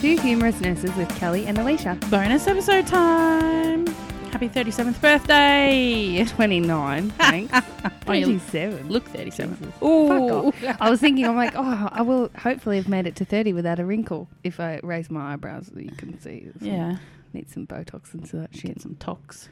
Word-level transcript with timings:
Two 0.00 0.16
Humorous 0.16 0.60
Nurses 0.60 0.94
with 0.96 1.08
Kelly 1.16 1.46
and 1.46 1.58
Alicia. 1.58 1.98
Bonus 2.08 2.46
episode 2.46 2.86
time. 2.86 3.84
Happy 4.30 4.48
37th 4.48 5.00
birthday. 5.00 6.24
29, 6.28 7.10
thanks. 7.10 7.52
Oh, 8.06 8.12
you 8.12 8.24
27. 8.24 8.88
Look 8.88 9.04
37. 9.08 9.56
Jesus. 9.58 9.74
Ooh. 9.82 10.08
Fuck 10.08 10.64
off. 10.64 10.76
I 10.80 10.88
was 10.88 10.98
thinking, 10.98 11.26
I'm 11.26 11.36
like, 11.36 11.52
oh, 11.54 11.88
I 11.92 12.00
will 12.00 12.30
hopefully 12.38 12.76
have 12.76 12.88
made 12.88 13.06
it 13.06 13.16
to 13.16 13.24
30 13.26 13.52
without 13.52 13.78
a 13.78 13.84
wrinkle 13.84 14.28
if 14.42 14.60
I 14.60 14.80
raise 14.82 15.10
my 15.10 15.34
eyebrows. 15.34 15.70
You 15.76 15.90
can 15.90 16.18
see. 16.18 16.48
So 16.58 16.64
Yeah. 16.64 16.96
Need 17.34 17.50
some 17.50 17.66
Botox 17.66 18.14
and 18.14 18.26
so 18.26 18.38
that 18.38 18.54
shit. 18.54 18.74
Get 18.76 18.80
some 18.82 18.94
tox. 18.94 19.50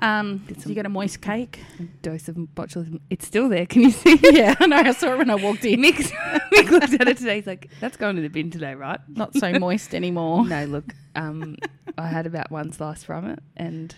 Um, 0.00 0.38
did 0.48 0.64
you 0.66 0.74
get 0.74 0.86
a 0.86 0.88
moist 0.88 1.20
cake? 1.22 1.60
A 1.78 1.84
dose 2.02 2.28
of 2.28 2.36
botulism. 2.36 3.00
It's 3.10 3.26
still 3.26 3.48
there. 3.48 3.66
Can 3.66 3.82
you 3.82 3.90
see? 3.90 4.18
yeah, 4.22 4.54
I 4.58 4.66
know. 4.66 4.76
I 4.76 4.92
saw 4.92 5.12
it 5.12 5.18
when 5.18 5.30
I 5.30 5.36
walked 5.36 5.64
in. 5.64 5.80
Mick, 5.80 5.94
Mick 6.52 6.70
looked 6.70 6.94
at 7.00 7.08
it 7.08 7.16
today. 7.18 7.36
He's 7.36 7.46
like, 7.46 7.70
that's 7.80 7.96
going 7.96 8.16
to 8.16 8.22
the 8.22 8.28
bin 8.28 8.50
today, 8.50 8.74
right? 8.74 9.00
Not 9.08 9.34
so 9.36 9.52
moist 9.58 9.94
anymore. 9.94 10.46
No, 10.46 10.64
look, 10.64 10.94
um, 11.14 11.56
I 11.96 12.08
had 12.08 12.26
about 12.26 12.50
one 12.50 12.72
slice 12.72 13.04
from 13.04 13.26
it 13.30 13.38
and 13.56 13.94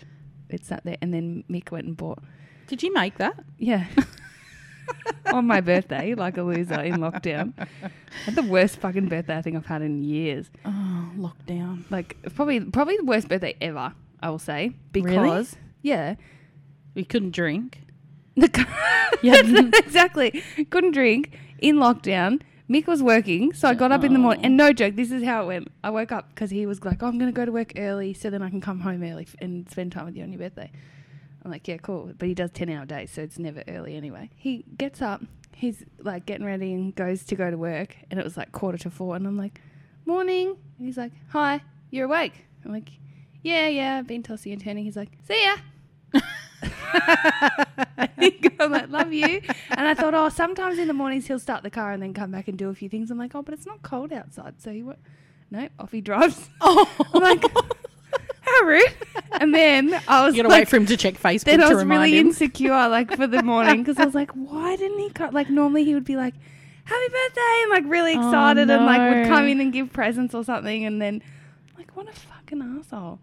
it 0.49 0.65
sat 0.65 0.83
there. 0.85 0.97
And 1.01 1.13
then 1.13 1.43
Mick 1.49 1.71
went 1.71 1.87
and 1.87 1.97
bought, 1.97 2.19
Did 2.67 2.83
you 2.83 2.93
make 2.93 3.17
that? 3.17 3.43
yeah, 3.57 3.85
on 5.33 5.45
my 5.47 5.61
birthday, 5.61 6.13
like 6.13 6.37
a 6.37 6.43
loser 6.43 6.79
in 6.81 6.95
lockdown. 6.95 7.53
Had 8.25 8.35
the 8.35 8.43
worst 8.43 8.77
fucking 8.77 9.07
birthday 9.07 9.37
I 9.37 9.41
think 9.41 9.55
I've 9.57 9.65
had 9.65 9.81
in 9.81 10.03
years. 10.03 10.49
Oh, 10.65 11.09
lockdown. 11.17 11.83
Like, 11.89 12.17
probably, 12.35 12.59
probably 12.61 12.97
the 12.97 13.03
worst 13.05 13.27
birthday 13.27 13.55
ever, 13.59 13.93
I 14.21 14.29
will 14.29 14.39
say. 14.39 14.73
Really? 14.93 15.45
Yeah. 15.87 16.15
We 16.95 17.05
couldn't 17.05 17.31
drink. 17.31 17.81
Yeah. 19.23 19.41
exactly. 19.73 20.43
Couldn't 20.69 20.91
drink 20.91 21.39
in 21.57 21.77
lockdown. 21.77 22.41
Mick 22.69 22.85
was 22.85 23.01
working, 23.01 23.51
so 23.53 23.67
I 23.67 23.73
got 23.73 23.91
up 23.91 24.03
in 24.03 24.13
the 24.13 24.19
morning. 24.19 24.41
Oh. 24.43 24.45
And 24.45 24.57
no 24.57 24.67
oh. 24.67 24.73
joke, 24.73 24.95
this 24.95 25.11
is 25.11 25.23
how 25.23 25.41
it 25.43 25.45
went. 25.47 25.71
I 25.83 25.89
woke 25.89 26.11
up 26.11 26.29
because 26.29 26.51
he 26.51 26.67
was 26.67 26.83
like, 26.83 27.01
oh, 27.01 27.07
I'm 27.07 27.17
going 27.17 27.31
to 27.31 27.35
go 27.35 27.45
to 27.45 27.51
work 27.51 27.71
early 27.77 28.13
so 28.13 28.29
then 28.29 28.43
I 28.43 28.49
can 28.49 28.61
come 28.61 28.81
home 28.81 29.01
early 29.01 29.23
f- 29.23 29.35
and 29.39 29.67
spend 29.71 29.93
time 29.93 30.05
with 30.05 30.15
you 30.15 30.21
on 30.23 30.31
your 30.31 30.39
birthday. 30.39 30.69
I'm 31.43 31.49
like, 31.49 31.67
yeah, 31.67 31.77
cool. 31.77 32.11
But 32.15 32.27
he 32.27 32.35
does 32.35 32.51
10 32.51 32.69
hour 32.69 32.85
days, 32.85 33.09
so 33.09 33.23
it's 33.23 33.39
never 33.39 33.63
early 33.67 33.95
anyway. 33.95 34.29
He 34.35 34.65
gets 34.77 35.01
up, 35.01 35.23
he's 35.55 35.83
like 35.99 36.27
getting 36.27 36.45
ready 36.45 36.73
and 36.73 36.93
goes 36.93 37.23
to 37.25 37.35
go 37.35 37.49
to 37.49 37.57
work. 37.57 37.95
And 38.11 38.19
it 38.19 38.23
was 38.23 38.37
like 38.37 38.51
quarter 38.51 38.77
to 38.79 38.91
four. 38.91 39.15
And 39.15 39.25
I'm 39.25 39.37
like, 39.37 39.61
morning. 40.05 40.57
And 40.77 40.85
he's 40.85 40.97
like, 40.97 41.13
hi, 41.29 41.63
you're 41.89 42.05
awake. 42.05 42.45
I'm 42.65 42.73
like, 42.73 42.89
yeah, 43.41 43.67
yeah, 43.67 43.97
I've 43.97 44.07
been 44.07 44.21
tossing 44.21 44.51
and 44.51 44.61
turning. 44.61 44.83
He's 44.83 44.97
like, 44.97 45.11
see 45.25 45.41
ya. 45.43 45.55
I'm 48.59 48.71
like, 48.71 48.89
love 48.89 49.13
you. 49.13 49.41
And 49.69 49.87
I 49.87 49.93
thought, 49.93 50.13
oh, 50.13 50.29
sometimes 50.29 50.79
in 50.79 50.87
the 50.87 50.93
mornings 50.93 51.27
he'll 51.27 51.39
start 51.39 51.63
the 51.63 51.69
car 51.69 51.91
and 51.91 52.01
then 52.01 52.13
come 52.13 52.31
back 52.31 52.47
and 52.47 52.57
do 52.57 52.69
a 52.69 52.73
few 52.75 52.89
things. 52.89 53.11
I'm 53.11 53.17
like, 53.17 53.35
oh, 53.35 53.41
but 53.41 53.53
it's 53.53 53.65
not 53.65 53.81
cold 53.81 54.11
outside. 54.11 54.61
So 54.61 54.71
he 54.71 54.83
went, 54.83 54.99
no, 55.51 55.69
off 55.79 55.91
he 55.91 56.01
drives. 56.01 56.49
Oh, 56.61 56.89
I'm 57.13 57.21
like, 57.21 57.43
how 58.41 58.65
rude. 58.65 58.93
And 59.39 59.53
then 59.53 59.93
I 60.07 60.25
was 60.25 60.35
you 60.35 60.43
gotta 60.43 60.53
like, 60.53 60.61
wait 60.61 60.69
for 60.69 60.77
him 60.77 60.85
to 60.87 60.97
check 60.97 61.15
Facebook 61.15 61.45
then 61.45 61.61
I 61.61 61.73
was 61.73 61.85
really 61.85 62.17
him. 62.17 62.27
insecure, 62.27 62.87
like 62.89 63.15
for 63.15 63.27
the 63.27 63.43
morning, 63.43 63.83
because 63.83 63.97
I 63.99 64.05
was 64.05 64.15
like, 64.15 64.31
why 64.33 64.75
didn't 64.75 64.99
he 64.99 65.09
come? 65.11 65.33
Like 65.33 65.49
normally 65.49 65.83
he 65.85 65.93
would 65.93 66.05
be 66.05 66.15
like, 66.15 66.33
happy 66.83 67.11
birthday, 67.11 67.61
and 67.63 67.71
like 67.71 67.83
really 67.87 68.15
Oh, 68.15 68.27
excited, 68.27 68.69
and 68.69 68.85
like 68.85 69.15
would 69.15 69.27
come 69.27 69.45
in 69.45 69.61
and 69.61 69.71
give 69.71 69.93
presents 69.93 70.33
or 70.33 70.43
something, 70.43 70.85
and 70.85 71.01
then 71.01 71.21
like 71.77 71.95
what 71.95 72.07
a 72.09 72.13
fucking 72.13 72.61
asshole. 72.61 73.19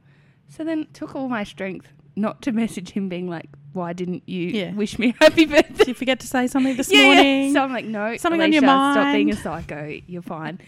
So 0.48 0.62
then 0.64 0.80
it 0.80 0.94
took 0.94 1.16
all 1.16 1.28
my 1.28 1.42
strength 1.44 1.88
not 2.16 2.42
to 2.42 2.52
message 2.52 2.90
him, 2.90 3.08
being 3.08 3.28
like, 3.28 3.48
why 3.72 3.92
didn't 3.92 4.22
you 4.28 4.48
Yeah. 4.48 4.72
wish 4.74 4.98
me 4.98 5.14
happy 5.20 5.46
birthday? 5.46 5.74
Did 5.78 5.88
you 5.88 5.94
forget 5.94 6.20
to 6.20 6.26
say 6.26 6.46
something 6.46 6.76
this 6.76 6.88
Yeah, 6.92 7.00
yeah. 7.00 7.06
morning? 7.14 7.52
So 7.52 7.60
I'm 7.62 7.72
like, 7.72 7.84
no, 7.86 8.16
Something 8.16 8.40
on 8.40 8.52
your 8.52 8.62
mind. 8.62 8.94
Stop 9.00 9.12
being 9.14 9.30
a 9.30 9.36
psycho. 9.36 10.00
You're 10.06 10.22
fine. 10.22 10.60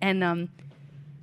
And 0.00 0.22
um, 0.22 0.48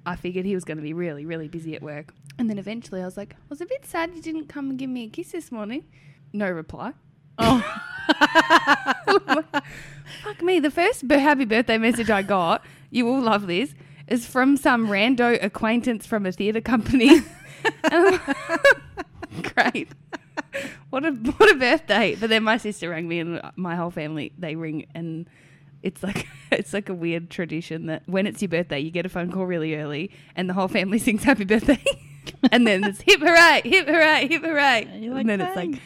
I 0.05 0.15
figured 0.17 0.45
he 0.45 0.53
was 0.55 0.65
going 0.65 0.77
to 0.77 0.83
be 0.83 0.93
really, 0.93 1.25
really 1.25 1.47
busy 1.47 1.75
at 1.75 1.81
work. 1.81 2.13
And 2.37 2.49
then 2.49 2.57
eventually 2.57 3.01
I 3.01 3.05
was 3.05 3.17
like, 3.17 3.33
I 3.33 3.45
was 3.49 3.61
a 3.61 3.65
bit 3.65 3.85
sad 3.85 4.11
you 4.15 4.21
didn't 4.21 4.47
come 4.47 4.69
and 4.69 4.79
give 4.79 4.89
me 4.89 5.05
a 5.05 5.09
kiss 5.09 5.31
this 5.31 5.51
morning. 5.51 5.83
No 6.33 6.49
reply. 6.49 6.93
oh. 7.37 7.63
Fuck 10.23 10.41
me. 10.41 10.59
The 10.59 10.71
first 10.71 11.03
happy 11.09 11.45
birthday 11.45 11.77
message 11.77 12.09
I 12.09 12.21
got, 12.21 12.63
you 12.91 13.05
will 13.05 13.21
love 13.21 13.47
this, 13.47 13.73
is 14.07 14.25
from 14.25 14.57
some 14.57 14.87
rando 14.87 15.41
acquaintance 15.43 16.05
from 16.05 16.25
a 16.25 16.31
theatre 16.31 16.61
company. 16.61 17.21
And 19.33 19.53
Great. 19.55 19.89
What 20.89 21.05
a 21.05 21.11
what 21.11 21.51
a 21.51 21.55
birthday. 21.55 22.15
But 22.15 22.29
then 22.29 22.43
my 22.43 22.57
sister 22.57 22.89
rang 22.89 23.07
me 23.07 23.19
and 23.19 23.41
my 23.55 23.75
whole 23.75 23.91
family 23.91 24.31
they 24.37 24.55
ring 24.55 24.87
and 24.95 25.29
it's 25.83 26.01
like 26.01 26.27
it's 26.51 26.73
like 26.73 26.89
a 26.89 26.93
weird 26.93 27.29
tradition 27.29 27.87
that 27.87 28.03
when 28.07 28.25
it's 28.25 28.41
your 28.41 28.49
birthday 28.49 28.79
you 28.79 28.89
get 28.89 29.05
a 29.05 29.09
phone 29.09 29.31
call 29.31 29.45
really 29.45 29.75
early 29.75 30.11
and 30.35 30.49
the 30.49 30.53
whole 30.53 30.67
family 30.67 30.97
sings 30.97 31.23
happy 31.23 31.43
birthday. 31.45 31.83
and 32.51 32.65
then 32.65 32.83
it's 32.83 33.01
hip 33.01 33.19
hooray, 33.19 33.61
hip 33.63 33.87
hooray, 33.87 34.27
hip 34.27 34.41
hooray. 34.43 34.87
You're 34.99 35.13
like, 35.13 35.21
and 35.21 35.29
then 35.29 35.41
it's 35.41 35.55
like 35.55 35.79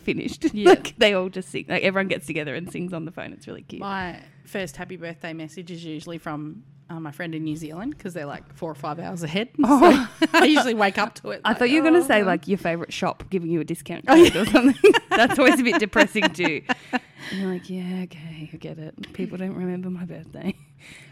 finished. 0.00 0.52
Yeah. 0.52 0.70
like 0.70 0.94
they 0.98 1.14
all 1.14 1.28
just 1.28 1.48
sing. 1.50 1.66
Like 1.68 1.82
everyone 1.82 2.08
gets 2.08 2.26
together 2.26 2.54
and 2.54 2.70
sings 2.70 2.92
on 2.92 3.04
the 3.04 3.12
phone. 3.12 3.32
It's 3.32 3.46
really 3.46 3.62
cute. 3.62 3.80
My 3.80 4.20
first 4.44 4.76
happy 4.76 4.96
birthday 4.96 5.32
message 5.32 5.70
is 5.70 5.84
usually 5.84 6.18
from 6.18 6.64
uh, 6.90 7.00
my 7.00 7.10
friend 7.10 7.34
in 7.34 7.44
New 7.44 7.56
Zealand 7.56 7.96
because 7.96 8.14
they're 8.14 8.26
like 8.26 8.54
four 8.54 8.70
or 8.70 8.74
five 8.74 8.98
hours 8.98 9.22
ahead. 9.22 9.48
Oh. 9.64 10.10
So 10.20 10.26
I 10.34 10.44
usually 10.44 10.74
wake 10.74 10.98
up 10.98 11.14
to 11.16 11.30
it. 11.30 11.40
I 11.44 11.50
like, 11.50 11.58
thought 11.58 11.70
you 11.70 11.82
were 11.82 11.88
going 11.88 12.00
to 12.00 12.06
say 12.06 12.22
"Oh." 12.22 12.26
like 12.26 12.46
your 12.46 12.58
favorite 12.58 12.92
shop 12.92 13.24
giving 13.30 13.50
you 13.50 13.60
a 13.60 13.64
discount 13.64 14.06
code 14.06 14.36
or 14.36 14.44
something. 14.46 14.92
That's 15.10 15.38
always 15.38 15.58
a 15.60 15.62
bit 15.62 15.80
depressing 15.80 16.24
too. 16.30 16.62
And 16.92 17.40
you're 17.40 17.50
like, 17.52 17.70
yeah, 17.70 18.02
okay, 18.04 18.50
I 18.52 18.56
get 18.56 18.78
it. 18.78 19.12
People 19.14 19.38
don't 19.38 19.54
remember 19.54 19.88
my 19.90 20.04
birthday. 20.04 20.54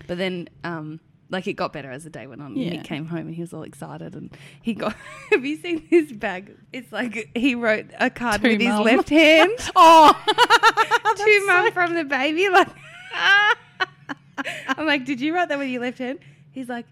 But 0.06 0.18
then, 0.18 0.48
um, 0.64 1.00
like 1.30 1.46
it 1.46 1.54
got 1.54 1.72
better 1.72 1.90
as 1.90 2.04
the 2.04 2.10
day 2.10 2.26
went 2.26 2.42
on. 2.42 2.54
Yeah. 2.56 2.70
Nick 2.70 2.84
came 2.84 3.06
home 3.06 3.26
and 3.26 3.34
he 3.34 3.40
was 3.40 3.54
all 3.54 3.62
excited 3.62 4.14
and 4.14 4.36
he 4.60 4.74
got. 4.74 4.94
have 5.30 5.44
you 5.44 5.56
seen 5.56 5.80
his 5.88 6.12
bag? 6.12 6.54
It's 6.74 6.92
like 6.92 7.30
he 7.34 7.54
wrote 7.54 7.86
a 7.98 8.10
card 8.10 8.42
To 8.42 8.48
with 8.48 8.60
his 8.60 8.78
left 8.78 9.08
hand 9.08 9.52
Oh, 9.74 10.12
to 11.16 11.44
mum 11.46 11.72
from 11.72 11.94
the 11.94 12.04
baby. 12.04 12.50
Like, 12.50 12.68
I'm 14.68 14.86
like, 14.86 15.04
did 15.04 15.20
you 15.20 15.34
write 15.34 15.48
that 15.48 15.58
with 15.58 15.68
your 15.68 15.80
left 15.82 15.98
hand? 15.98 16.18
He's 16.52 16.68
like. 16.68 16.86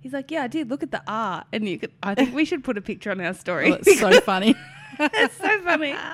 He's 0.00 0.12
like, 0.12 0.30
yeah, 0.30 0.42
I 0.42 0.48
did. 0.48 0.68
Look 0.68 0.82
at 0.82 0.90
the 0.90 1.02
R, 1.08 1.44
and 1.50 1.66
you 1.66 1.78
could. 1.78 1.90
I 2.02 2.14
think 2.14 2.34
we 2.34 2.44
should 2.44 2.62
put 2.62 2.76
a 2.76 2.82
picture 2.82 3.10
on 3.10 3.22
our 3.22 3.32
story. 3.32 3.72
oh, 3.72 3.78
it's 3.80 3.98
so 3.98 4.20
funny. 4.20 4.54
it's 4.98 5.36
so 5.38 5.60
funny. 5.62 5.96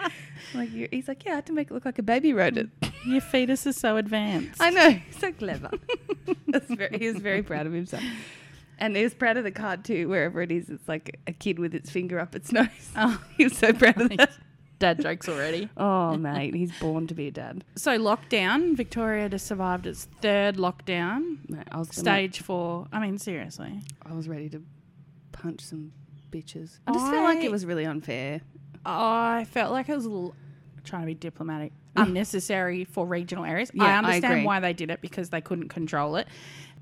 Like 0.54 0.72
you, 0.72 0.88
he's 0.90 1.06
like, 1.06 1.24
yeah, 1.24 1.32
I 1.32 1.34
had 1.36 1.46
to 1.46 1.52
make 1.52 1.70
it 1.70 1.74
look 1.74 1.84
like 1.84 1.98
a 1.98 2.02
baby 2.02 2.32
wrote 2.32 2.56
it. 2.56 2.68
Your 3.04 3.20
fetus 3.20 3.66
is 3.66 3.76
so 3.76 3.96
advanced. 3.96 4.60
I 4.60 4.70
know, 4.70 4.98
so 5.18 5.30
clever. 5.32 5.70
Very, 6.68 6.98
he 6.98 7.06
was 7.08 7.18
very 7.18 7.42
proud 7.42 7.66
of 7.66 7.72
himself, 7.72 8.02
and 8.78 8.96
he 8.96 9.02
was 9.04 9.14
proud 9.14 9.36
of 9.36 9.44
the 9.44 9.50
card 9.52 9.84
too. 9.84 10.08
Wherever 10.08 10.40
it 10.42 10.50
is, 10.50 10.68
it's 10.70 10.88
like 10.88 11.20
a 11.28 11.32
kid 11.32 11.58
with 11.60 11.72
its 11.74 11.90
finger 11.90 12.18
up 12.18 12.34
its 12.34 12.50
nose. 12.52 12.68
Oh. 12.96 13.22
he 13.36 13.44
was 13.44 13.56
so 13.56 13.72
proud 13.72 14.00
of 14.00 14.08
that. 14.16 14.32
Dad 14.80 15.00
jokes 15.00 15.28
already. 15.28 15.68
Oh 15.76 16.16
mate, 16.16 16.54
he's 16.54 16.72
born 16.80 17.06
to 17.06 17.14
be 17.14 17.28
a 17.28 17.30
dad. 17.30 17.62
So 17.76 17.96
lockdown, 17.98 18.76
Victoria 18.76 19.28
just 19.28 19.46
survived 19.46 19.86
its 19.86 20.08
third 20.20 20.56
lockdown. 20.56 21.48
Mate, 21.48 21.68
I 21.70 21.78
was 21.78 21.88
gonna- 21.88 22.00
Stage 22.00 22.40
four. 22.40 22.86
I 22.92 22.98
mean, 23.00 23.18
seriously. 23.18 23.80
I 24.04 24.12
was 24.14 24.28
ready 24.28 24.48
to 24.50 24.62
punch 25.32 25.60
some 25.60 25.92
bitches. 26.32 26.78
I 26.86 26.92
just 26.92 27.06
felt 27.10 27.22
like 27.24 27.38
I- 27.38 27.42
it 27.44 27.50
was 27.52 27.64
really 27.64 27.84
unfair. 27.86 28.40
I 28.84 29.46
felt 29.50 29.70
like 29.72 29.88
it 29.88 29.94
was 29.94 30.06
a 30.06 30.08
little, 30.08 30.34
trying 30.84 31.02
to 31.02 31.06
be 31.06 31.14
diplomatic, 31.14 31.72
unnecessary 31.96 32.84
for 32.84 33.06
regional 33.06 33.44
areas. 33.44 33.70
Yeah, 33.74 33.84
I 33.84 33.90
I 33.92 33.96
understand 33.98 34.32
agree. 34.34 34.44
why 34.44 34.60
they 34.60 34.72
did 34.72 34.90
it 34.90 35.00
because 35.00 35.30
they 35.30 35.40
couldn't 35.40 35.68
control 35.68 36.16
it. 36.16 36.26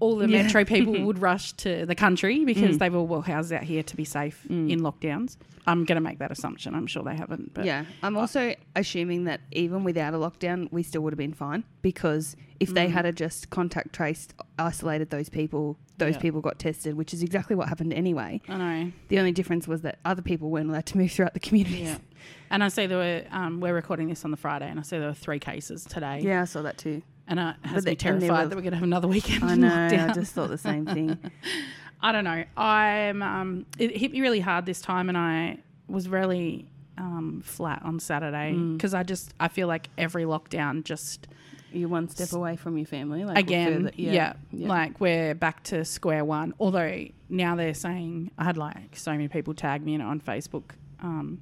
All 0.00 0.16
the 0.16 0.28
Yeah. 0.28 0.42
metro 0.44 0.64
people 0.64 0.92
would 1.06 1.18
rush 1.20 1.52
to 1.54 1.84
the 1.84 1.94
country 1.94 2.44
because 2.44 2.76
Mm. 2.76 2.78
they've 2.78 2.94
all 2.94 3.06
well 3.06 3.20
housed 3.22 3.52
out 3.52 3.64
here 3.64 3.82
to 3.82 3.96
be 3.96 4.04
safe 4.04 4.46
Mm. 4.48 4.70
in 4.70 4.80
lockdowns. 4.80 5.36
I'm 5.66 5.84
going 5.84 5.96
to 5.96 6.00
make 6.00 6.18
that 6.20 6.30
assumption. 6.30 6.74
I'm 6.74 6.86
sure 6.86 7.02
they 7.02 7.16
haven't. 7.16 7.52
But 7.52 7.64
yeah, 7.66 7.84
I'm 8.02 8.16
also 8.16 8.54
assuming 8.76 9.24
that 9.24 9.40
even 9.52 9.84
without 9.84 10.14
a 10.14 10.16
lockdown, 10.16 10.68
we 10.72 10.82
still 10.82 11.02
would 11.02 11.12
have 11.12 11.18
been 11.18 11.34
fine 11.34 11.64
because 11.82 12.36
if 12.60 12.72
they 12.72 12.86
Mm. 12.86 12.90
had 12.92 13.06
a 13.06 13.12
just 13.12 13.50
contact 13.50 13.92
traced, 13.92 14.34
isolated 14.58 15.10
those 15.10 15.28
people, 15.28 15.76
those 15.98 16.14
Yeah. 16.14 16.20
people 16.20 16.40
got 16.40 16.58
tested, 16.58 16.94
which 16.94 17.12
is 17.12 17.22
exactly 17.22 17.54
what 17.56 17.68
happened 17.68 17.92
anyway. 17.92 18.40
I 18.48 18.56
know. 18.56 18.92
The 19.08 19.18
only 19.18 19.32
difference 19.32 19.66
was 19.68 19.82
that 19.82 19.98
other 20.04 20.22
people 20.22 20.48
weren't 20.50 20.70
allowed 20.70 20.86
to 20.86 20.98
move 20.98 21.10
throughout 21.12 21.34
the 21.34 21.40
communities. 21.40 21.80
Yeah. 21.80 21.96
And 22.50 22.64
I 22.64 22.68
see 22.68 22.86
there 22.86 22.98
were, 22.98 23.22
um, 23.30 23.60
we're 23.60 23.74
recording 23.74 24.08
this 24.08 24.24
on 24.24 24.30
the 24.30 24.36
Friday, 24.36 24.68
and 24.68 24.78
I 24.78 24.82
see 24.82 24.98
there 24.98 25.08
were 25.08 25.14
three 25.14 25.38
cases 25.38 25.84
today. 25.84 26.20
Yeah, 26.22 26.42
I 26.42 26.44
saw 26.44 26.62
that 26.62 26.78
too. 26.78 27.02
And 27.26 27.38
it 27.38 27.42
has 27.42 27.56
But 27.62 27.64
me 27.64 27.70
the- 27.72 27.74
and 27.74 27.82
there 27.82 27.94
terrified 27.96 28.30
were- 28.44 28.48
that 28.48 28.56
we're 28.56 28.62
going 28.62 28.70
to 28.72 28.76
have 28.76 28.82
another 28.84 29.08
weekend. 29.08 29.44
I 29.44 29.54
know. 29.56 29.68
lockdown. 29.68 30.10
I 30.10 30.14
just 30.14 30.32
thought 30.32 30.48
the 30.48 30.56
same 30.58 30.86
thing. 30.86 31.18
I 32.00 32.12
don't 32.12 32.24
know. 32.24 32.44
I'm. 32.56 33.22
Um, 33.22 33.66
it 33.78 33.96
hit 33.96 34.12
me 34.12 34.20
really 34.20 34.40
hard 34.40 34.66
this 34.66 34.80
time, 34.80 35.08
and 35.08 35.18
I 35.18 35.58
was 35.88 36.08
really 36.08 36.66
um, 36.96 37.42
flat 37.44 37.82
on 37.84 37.98
Saturday 38.00 38.52
Mm. 38.54 38.76
because 38.76 38.94
I 38.94 39.02
just 39.02 39.34
I 39.40 39.48
feel 39.48 39.66
like 39.68 39.88
every 39.98 40.24
lockdown 40.24 40.84
just 40.84 41.26
You're 41.72 41.88
one 41.88 42.08
step 42.08 42.32
away 42.32 42.56
from 42.56 42.78
your 42.78 42.86
family. 42.86 43.24
Like 43.24 43.36
again, 43.38 43.84
further- 43.84 43.92
yeah, 43.96 44.34
yeah. 44.52 44.68
like 44.68 45.00
we're 45.00 45.34
back 45.34 45.64
to 45.64 45.84
square 45.84 46.24
one. 46.24 46.54
Although 46.60 47.06
now 47.28 47.56
they're 47.56 47.74
saying 47.74 48.30
I 48.38 48.44
had 48.44 48.56
like 48.56 48.96
so 48.96 49.10
many 49.12 49.28
people 49.28 49.52
tag 49.54 49.84
me 49.84 49.94
in 49.94 50.00
it 50.00 50.04
on 50.04 50.20
Facebook. 50.20 50.70
Um, 51.00 51.40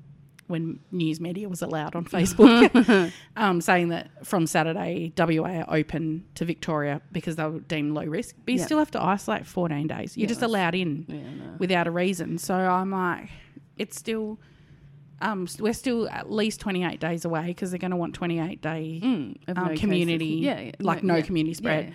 when 0.48 0.80
news 0.92 1.20
media 1.20 1.48
was 1.48 1.62
allowed 1.62 1.94
on 1.96 2.04
Facebook, 2.04 3.12
um, 3.36 3.60
saying 3.60 3.88
that 3.88 4.10
from 4.26 4.46
Saturday, 4.46 5.12
WA 5.18 5.62
are 5.66 5.76
open 5.76 6.24
to 6.36 6.44
Victoria 6.44 7.00
because 7.12 7.36
they 7.36 7.44
were 7.44 7.60
deemed 7.60 7.92
low 7.94 8.04
risk. 8.04 8.34
But 8.44 8.54
you 8.54 8.60
Yeah. 8.60 8.66
still 8.66 8.78
have 8.78 8.90
to 8.92 9.02
isolate 9.02 9.46
14 9.46 9.86
days. 9.86 10.16
You're 10.16 10.24
Yeah, 10.24 10.28
just 10.28 10.42
allowed 10.42 10.74
in 10.74 11.04
Yeah, 11.08 11.16
no. 11.34 11.56
without 11.58 11.86
a 11.86 11.90
reason. 11.90 12.38
So 12.38 12.54
I'm 12.54 12.90
like, 12.90 13.28
it's 13.76 13.98
still, 13.98 14.38
um, 15.20 15.46
we're 15.58 15.72
still 15.72 16.08
at 16.10 16.30
least 16.30 16.60
28 16.60 17.00
days 17.00 17.24
away 17.24 17.46
because 17.48 17.70
they're 17.70 17.78
going 17.78 17.90
to 17.90 17.96
want 17.96 18.14
28 18.14 18.60
day 18.60 19.00
Mm, 19.02 19.36
of 19.48 19.58
um, 19.58 19.68
no 19.68 19.76
community, 19.76 20.26
Yeah, 20.26 20.60
yeah, 20.60 20.72
like 20.80 21.02
no 21.02 21.22
community 21.22 21.54
spread. 21.54 21.94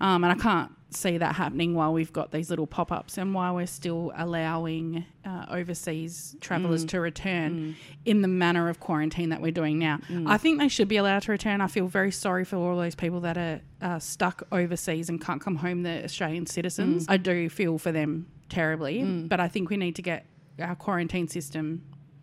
Um, 0.00 0.24
and 0.24 0.32
I 0.32 0.42
can't 0.42 0.70
see 0.94 1.18
that 1.18 1.34
happening 1.36 1.74
while 1.74 1.92
we've 1.92 2.12
got 2.12 2.30
these 2.32 2.50
little 2.50 2.66
pop 2.66 2.90
ups 2.92 3.18
and 3.18 3.34
while 3.34 3.54
we're 3.54 3.66
still 3.66 4.12
allowing 4.16 5.04
uh, 5.24 5.46
overseas 5.50 6.36
travellers 6.40 6.84
Mm. 6.84 6.88
to 6.88 7.00
return 7.00 7.76
in 8.04 8.22
the 8.22 8.28
manner 8.28 8.68
of 8.68 8.80
quarantine 8.80 9.28
that 9.30 9.40
we're 9.40 9.52
doing 9.52 9.78
now. 9.78 9.98
Mm. 10.08 10.28
I 10.28 10.36
think 10.38 10.58
they 10.58 10.68
should 10.68 10.88
be 10.88 10.96
allowed 10.96 11.22
to 11.22 11.32
return. 11.32 11.60
I 11.60 11.66
feel 11.68 11.86
very 11.86 12.10
sorry 12.10 12.44
for 12.44 12.56
all 12.56 12.76
those 12.76 12.94
people 12.94 13.20
that 13.20 13.36
are 13.38 13.60
uh, 13.80 13.98
stuck 13.98 14.42
overseas 14.52 15.08
and 15.08 15.20
can't 15.20 15.40
come 15.40 15.56
home, 15.56 15.82
the 15.82 16.04
Australian 16.04 16.46
citizens. 16.46 17.06
I 17.08 17.16
do 17.16 17.48
feel 17.48 17.78
for 17.78 17.92
them 17.92 18.26
terribly, 18.48 19.00
Mm. 19.00 19.28
but 19.28 19.40
I 19.40 19.48
think 19.48 19.70
we 19.70 19.76
need 19.76 19.96
to 19.96 20.02
get 20.02 20.26
our 20.60 20.74
quarantine 20.74 21.28
system. 21.28 21.82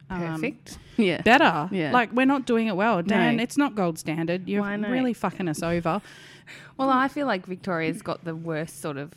Um, 0.10 0.20
Perfect. 0.36 0.78
yeah. 0.98 1.22
better. 1.22 1.70
Yeah. 1.72 1.92
Like 1.92 2.12
we're 2.14 2.26
not 2.26 2.46
doing 2.46 2.68
it 2.68 2.76
well. 2.76 3.02
Dan, 3.04 3.38
No. 3.38 3.44
it's 3.44 3.58
not 3.58 3.76
gold 3.76 4.00
standard. 4.00 4.48
You're 4.50 4.64
really 4.64 5.14
fucking 5.14 5.48
us 5.48 5.62
over. 5.64 6.02
Well, 6.78 6.90
I 6.90 7.08
feel 7.08 7.28
like 7.28 7.46
Victoria's 7.46 8.02
got 8.02 8.24
the 8.26 8.36
worst 8.36 8.82
sort 8.82 8.98
of 8.98 9.14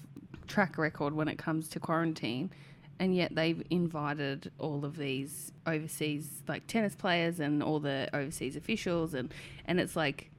track 0.49 0.77
record 0.77 1.15
when 1.15 1.29
it 1.29 1.39
comes 1.39 1.69
to 1.69 1.81
quarantine, 1.81 2.51
and 2.99 3.15
yet 3.17 3.35
they've 3.35 3.63
invited 3.71 4.51
all 4.59 4.85
of 4.85 4.97
these 4.97 5.51
overseas 5.67 6.43
like 6.47 6.67
tennis 6.67 6.95
players 6.95 7.41
and 7.41 7.63
all 7.63 7.81
the 7.81 8.09
overseas 8.13 8.55
officials, 8.57 9.15
and 9.15 9.33
and 9.65 9.81
it's 9.81 9.97
like, 9.97 10.31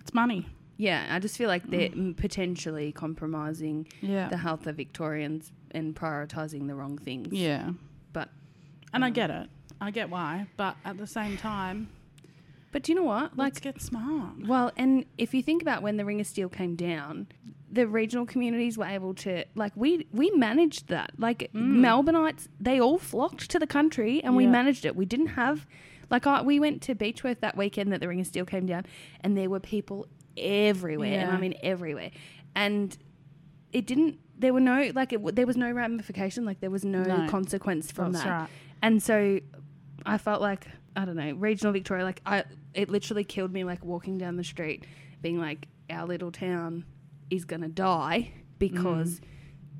It's 0.00 0.12
money. 0.12 0.46
yeah, 0.76 1.06
I 1.10 1.20
just 1.20 1.36
feel 1.38 1.48
like 1.48 1.70
they're 1.70 1.92
m 1.92 2.14
potentially 2.14 2.90
compromising 2.90 3.86
Yeah. 4.00 4.28
the 4.28 4.38
health 4.38 4.66
of 4.66 4.74
Victorians 4.76 5.52
and 5.70 5.94
prioritizing 5.94 6.66
the 6.66 6.74
wrong 6.74 6.98
things. 6.98 7.32
Yeah. 7.32 7.72
But 8.12 8.28
And 8.92 9.04
I 9.04 9.08
um, 9.08 9.12
get 9.12 9.30
it. 9.30 9.48
I 9.80 9.90
get 9.90 10.10
why. 10.10 10.46
But 10.56 10.76
at 10.84 10.96
the 10.98 11.06
same 11.06 11.36
time, 11.36 11.88
but 12.72 12.82
do 12.82 12.92
you 12.92 12.96
know 12.96 13.04
what? 13.04 13.36
let's 13.36 13.60
get 13.60 13.80
smart. 13.80 14.46
Well, 14.46 14.72
and 14.76 15.04
if 15.18 15.32
you 15.34 15.42
think 15.42 15.62
about 15.62 15.82
when 15.82 15.96
the 15.96 16.04
Ring 16.04 16.20
of 16.20 16.26
Steel 16.26 16.48
came 16.48 16.74
down, 16.74 17.28
the 17.70 17.86
regional 17.86 18.24
communities 18.26 18.78
were 18.78 18.84
able 18.86 19.14
to 19.14 19.44
like 19.54 19.72
we 19.76 20.06
we 20.12 20.30
managed 20.30 20.88
that. 20.88 21.12
Like 21.18 21.50
Melbourneites, 21.54 22.48
they 22.60 22.80
all 22.80 22.98
flocked 22.98 23.50
to 23.50 23.58
the 23.58 23.66
country, 23.66 24.22
and 24.22 24.36
we 24.36 24.46
Mm. 24.46 24.50
Managed 24.50 24.84
it. 24.84 24.96
We 24.96 25.04
didn't 25.04 25.28
have 25.28 25.66
like 26.10 26.26
I, 26.26 26.42
we 26.42 26.60
went 26.60 26.82
to 26.82 26.94
Beechworth 26.94 27.40
that 27.40 27.56
weekend 27.56 27.92
that 27.92 28.00
the 28.00 28.08
Ring 28.08 28.20
of 28.20 28.26
Steel 28.26 28.44
came 28.44 28.66
down, 28.66 28.86
and 29.20 29.36
there 29.36 29.48
were 29.50 29.60
people 29.60 30.06
everywhere, 30.36 31.20
and 31.20 31.30
I 31.30 31.38
mean 31.38 31.54
everywhere, 31.62 32.10
and 32.54 32.96
it 33.72 33.86
didn't. 33.86 34.18
There 34.38 34.52
were 34.52 34.60
no 34.60 34.90
like 34.94 35.12
it, 35.12 35.36
there 35.36 35.46
was 35.46 35.56
no 35.56 35.70
ramification, 35.70 36.44
like 36.44 36.60
there 36.60 36.70
was 36.70 36.84
no, 36.84 37.02
No. 37.02 37.28
consequence 37.28 37.90
from 37.92 38.12
That's 38.12 38.24
that. 38.24 38.30
right. 38.30 38.48
And 38.82 39.02
so 39.02 39.40
I 40.06 40.18
felt 40.18 40.40
like 40.40 40.66
I 40.96 41.04
don't 41.04 41.16
know, 41.16 41.32
regional 41.32 41.72
Victoria. 41.72 42.04
Like 42.04 42.20
I, 42.24 42.44
it 42.72 42.88
literally 42.88 43.24
killed 43.24 43.52
me. 43.52 43.64
Like 43.64 43.84
walking 43.84 44.16
down 44.18 44.36
the 44.36 44.44
street, 44.44 44.84
being 45.22 45.40
like, 45.40 45.66
our 45.90 46.06
little 46.06 46.30
town 46.30 46.84
is 47.30 47.44
gonna 47.44 47.68
die 47.68 48.32
because 48.58 49.20
Mm. 49.20 49.24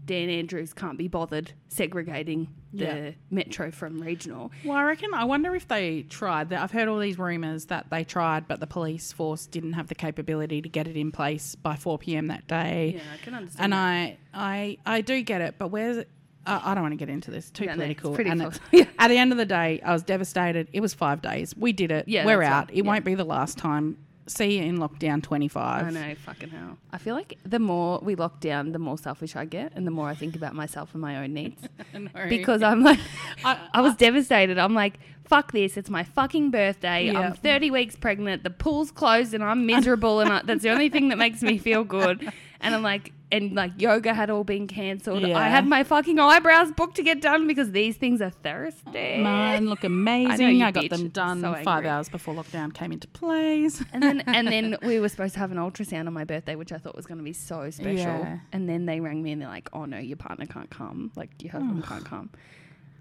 Dan 0.07 0.29
Andrews 0.29 0.75
can't 0.75 0.99
be 0.99 1.09
bothered 1.09 1.53
segregating 1.69 2.49
the 2.75 2.85
Yeah. 2.85 3.11
metro 3.31 3.71
from 3.71 4.03
regional. 4.03 4.53
Well, 4.63 4.77
I 4.77 4.83
reckon. 4.85 5.15
I 5.15 5.25
wonder 5.25 5.55
if 5.55 5.67
they 5.67 6.03
tried 6.03 6.51
that. 6.51 6.61
I've 6.63 6.73
heard 6.73 6.89
all 6.89 6.99
these 6.99 7.19
rumours 7.19 7.67
that 7.67 7.89
they 7.89 8.05
tried, 8.05 8.47
but 8.47 8.61
the 8.61 8.67
police 8.67 9.13
force 9.13 9.47
didn't 9.47 9.73
have 9.75 9.87
the 9.87 9.95
capability 9.95 10.61
to 10.61 10.69
get 10.69 10.87
it 10.89 10.97
in 10.97 11.11
place 11.11 11.55
by 11.55 11.77
4 11.77 11.97
p.m. 11.99 12.27
that 12.27 12.47
day. 12.47 12.97
Yeah, 12.97 13.03
I 13.15 13.25
can 13.25 13.35
understand. 13.35 13.65
And 13.65 13.73
that. 13.73 14.19
I, 14.35 14.79
I, 14.85 14.97
I 14.97 15.01
do 15.01 15.23
get 15.23 15.41
it, 15.41 15.55
but 15.57 15.69
where's? 15.69 16.05
Uh, 16.47 16.61
I 16.63 16.75
don't 16.75 16.83
want 16.83 16.93
to 16.93 16.97
get 16.97 17.09
into 17.09 17.31
this. 17.31 17.51
Too 17.51 17.65
no, 17.67 17.73
it's 17.73 17.77
political. 17.79 18.15
pretty 18.15 18.31
and 18.31 18.43
it's- 18.43 18.87
at 18.99 19.09
the 19.09 19.17
end 19.17 19.33
of 19.33 19.39
the 19.39 19.47
day, 19.47 19.81
I 19.85 19.93
was 19.93 20.03
devastated. 20.03 20.69
It 20.73 20.81
was 20.81 20.93
five 20.95 21.23
days. 21.23 21.55
We 21.57 21.73
did 21.73 21.91
it. 21.91 22.07
Yeah, 22.09 22.27
We're 22.27 22.41
that's 22.41 22.51
out. 22.53 22.69
right. 22.69 22.77
It 22.79 22.85
Yeah. 22.85 22.91
won't 22.91 23.05
be 23.05 23.15
the 23.15 23.25
last 23.25 23.57
time. 23.59 23.97
See 24.27 24.57
you 24.57 24.65
in 24.65 24.79
lockdown 24.79 25.23
25. 25.23 25.85
I 25.87 25.91
know, 25.91 26.15
fucking 26.15 26.49
hell. 26.49 26.79
I 26.91 26.97
feel 26.97 27.15
like 27.15 27.37
the 27.45 27.59
more 27.59 28.01
we 28.03 28.15
lock 28.15 28.41
down, 28.41 28.73
the 28.73 28.79
more 28.79 28.97
selfish 28.97 29.37
I 29.37 29.45
get, 29.45 29.73
and 29.75 29.87
the 29.87 29.91
more 29.91 30.09
I 30.09 30.15
think 30.15 30.35
about 30.35 30.55
myself 30.55 30.95
and 30.95 31.03
my 31.03 31.23
own 31.23 31.35
needs. 31.35 31.63
Because 32.29 32.63
I'm 32.63 32.83
like, 32.83 32.99
I- 33.45 33.59
I, 33.75 33.81
was 33.83 33.95
devastated. 34.07 34.59
I'm 34.59 34.73
like, 34.75 34.95
fuck 35.27 35.53
this. 35.53 35.77
It's 35.77 35.91
my 35.91 36.05
fucking 36.05 36.51
birthday. 36.51 37.07
Yeah. 37.07 37.21
I'm 37.21 37.33
30 37.35 37.71
weeks 37.71 37.97
pregnant. 37.97 38.45
The 38.45 38.51
pool's 38.51 38.91
closed 38.91 39.35
and 39.35 39.45
I'm 39.45 39.67
miserable. 39.67 40.21
and 40.21 40.33
I, 40.33 40.43
that's 40.43 40.63
the 40.63 40.71
only 40.71 40.89
thing 40.89 41.09
that 41.11 41.19
makes 41.19 41.43
me 41.43 41.59
feel 41.59 41.85
good. 41.85 42.31
And 42.65 42.75
I'm 42.75 42.83
like, 42.83 43.13
and 43.31 43.55
like 43.55 43.73
yoga 43.81 44.15
had 44.15 44.31
all 44.31 44.45
been 44.45 44.67
cancelled. 44.67 45.23
Yeah. 45.23 45.37
I 45.37 45.49
had 45.49 45.67
my 45.67 45.85
fucking 45.85 46.19
eyebrows 46.19 46.73
booked 46.73 46.97
to 46.97 47.03
get 47.03 47.21
done 47.21 47.47
because 47.47 47.73
these 47.73 47.97
things 47.97 48.21
are 48.23 48.31
thirsty. 48.31 49.19
Mine 49.19 49.67
look 49.69 49.85
amazing. 49.85 50.57
you 50.57 50.65
I, 50.65 50.71
got 50.71 50.89
them 50.89 51.09
done 51.09 51.41
So 51.41 51.55
five 51.63 51.85
hours 51.85 52.09
before 52.09 52.35
lockdown 52.35 52.73
came 52.73 52.93
into 52.93 53.09
place. 53.09 53.83
And 53.93 54.03
then 54.03 54.21
and 54.27 54.49
then 54.49 54.77
we 54.83 54.99
were 55.01 55.09
supposed 55.09 55.35
to 55.35 55.41
have 55.41 55.51
an 55.53 55.59
ultrasound 55.59 56.07
on 56.07 56.13
my 56.13 56.25
birthday, 56.25 56.55
which 56.55 56.73
I 56.73 56.79
thought 56.79 56.97
was 56.97 57.07
going 57.07 57.19
to 57.19 57.25
be 57.25 57.33
so 57.33 57.71
special. 57.71 57.97
Yeah. 57.97 58.39
And 58.53 58.69
then 58.69 58.87
they 58.87 59.01
rang 59.01 59.23
me 59.23 59.33
and 59.33 59.43
they're 59.43 59.49
like, 59.49 59.69
"Oh 59.73 59.85
no, 59.85 59.99
your 59.99 60.17
partner 60.17 60.47
can't 60.47 60.71
come. 60.71 61.13
Like 61.17 61.31
your 61.43 61.53
husband 61.53 61.85
can't 61.85 62.05
come." 62.05 62.31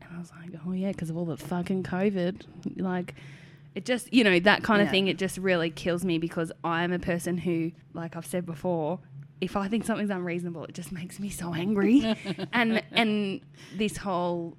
And 0.01 0.09
I 0.15 0.19
was 0.19 0.31
like, 0.31 0.59
"Oh 0.67 0.71
yeah, 0.73 0.91
because 0.91 1.09
of 1.09 1.17
all 1.17 1.25
the 1.25 1.37
fucking 1.37 1.83
COVID." 1.83 2.43
Like, 2.77 3.15
it 3.75 3.85
just 3.85 4.13
you 4.13 4.23
know 4.23 4.39
that 4.39 4.63
kind 4.63 4.81
of 4.81 4.87
Yeah. 4.87 4.91
thing. 4.91 5.07
It 5.07 5.17
just 5.17 5.37
really 5.37 5.69
kills 5.69 6.03
me 6.03 6.17
because 6.17 6.51
I'm 6.63 6.91
a 6.91 6.99
person 6.99 7.37
who, 7.37 7.71
like 7.93 8.15
I've 8.15 8.25
said 8.25 8.45
before. 8.45 8.99
If 9.43 9.55
I 9.57 9.67
think 9.67 9.85
something's 9.85 10.09
unreasonable, 10.09 10.65
it 10.65 10.73
just 10.73 10.91
makes 10.91 11.19
me 11.19 11.29
so 11.29 11.53
angry, 11.53 12.15
and 12.53 12.83
and 12.91 13.41
this 13.75 13.97
whole 13.97 14.57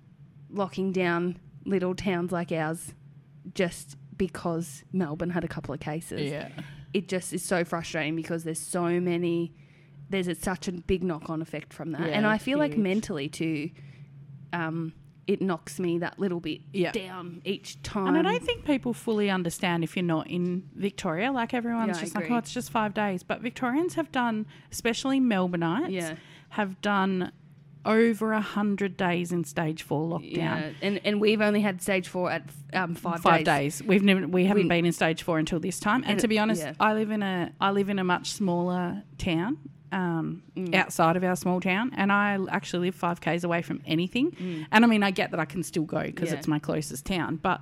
locking 0.50 0.92
down 0.92 1.38
little 1.64 1.94
towns 1.94 2.31
like 2.31 2.52
ours, 2.52 2.94
just 3.54 3.96
because 4.16 4.84
Melbourne 4.92 5.31
had 5.31 5.44
a 5.44 5.48
couple 5.48 5.75
of 5.75 5.81
cases 5.81 6.31
yeah. 6.31 6.48
it 6.92 7.08
just 7.08 7.32
is 7.32 7.44
so 7.44 7.64
frustrating 7.64 8.16
because 8.16 8.44
there's 8.44 8.60
so 8.60 9.00
many 9.00 9.52
there's 10.10 10.28
a, 10.28 10.34
such 10.34 10.69
a 10.69 10.72
big 10.72 11.02
knock-on 11.02 11.42
effect 11.42 11.72
from 11.72 11.92
that. 11.92 12.02
And 12.02 12.26
i 12.26 12.38
feel 12.38 12.58
like 12.58 12.76
mentally 12.76 13.28
too 13.28 13.70
um 14.52 14.92
it 15.26 15.41
knocks 15.41 15.81
me 15.81 15.99
that 15.99 16.19
little 16.19 16.41
bit 16.41 16.61
Yeah. 16.73 16.93
down 16.93 17.41
each 17.44 17.81
time 17.82 18.09
And 18.09 18.19
I 18.19 18.23
don't 18.23 18.43
think 18.43 18.65
people 18.67 18.93
fully 18.93 19.31
understand 19.31 19.82
if 19.82 19.97
you're 19.97 20.03
not 20.05 20.26
in 20.29 20.69
Victoria. 20.75 21.32
Like 21.32 21.55
everyone's 21.55 21.96
Yeah, 21.96 22.03
just 22.03 22.15
like, 22.15 22.31
oh, 22.31 22.37
it's 22.37 22.53
just 22.53 22.70
five 22.70 22.93
days. 22.94 23.22
But 23.22 23.41
Victorians 23.41 23.94
have 23.94 24.13
done, 24.13 24.46
especially 24.70 25.20
Melbourneites, 25.20 25.91
Yeah. 25.93 26.17
have 26.51 26.81
done 26.82 27.32
over 27.87 28.32
a 28.32 28.41
hundred 28.41 28.96
days 28.96 29.31
in 29.31 29.44
stage 29.44 29.82
four 29.82 30.19
lockdown. 30.19 30.37
yeah 30.37 30.70
and 30.81 30.98
and 31.05 31.20
we've 31.20 31.43
only 31.43 31.60
had 31.60 31.82
stage 31.82 32.08
four 32.08 32.31
at 32.31 32.43
um 32.72 32.94
five, 32.94 33.20
Five 33.20 33.44
days. 33.44 33.79
days. 33.81 33.87
We've 33.87 34.03
never 34.03 34.27
we 34.27 34.46
haven't 34.46 34.63
We- 34.65 34.69
been 34.70 34.87
in 34.87 34.93
stage 34.93 35.22
four 35.22 35.39
until 35.39 35.60
this 35.60 35.79
time. 35.81 36.03
And, 36.03 36.13
And 36.13 36.20
to 36.20 36.29
be 36.29 36.39
honest, 36.39 36.63
yeah. 36.63 36.72
I 36.81 36.94
live 36.94 37.10
in 37.10 37.22
a 37.22 37.53
I 37.60 37.72
live 37.72 37.91
in 37.91 37.98
a 37.98 38.05
much 38.05 38.32
smaller 38.32 39.03
town. 39.19 39.58
Um, 39.93 40.43
Mm. 40.56 40.74
outside 40.74 41.17
of 41.17 41.22
our 41.22 41.36
small 41.36 41.60
town, 41.60 41.93
and 41.94 42.10
I 42.10 42.36
actually 42.50 42.86
live 42.88 42.96
five 42.96 43.20
k's 43.20 43.44
away 43.44 43.62
from 43.62 43.81
anything. 43.86 44.32
Mm. 44.32 44.67
And 44.72 44.84
I 44.84 44.88
mean, 44.88 45.05
I 45.05 45.12
get 45.12 45.31
that 45.31 45.38
I 45.38 45.44
can 45.44 45.62
still 45.62 45.84
go 45.84 46.03
because 46.03 46.31
Yeah. 46.32 46.38
it's 46.38 46.48
my 46.48 46.58
closest 46.58 47.06
town, 47.06 47.36
but 47.36 47.60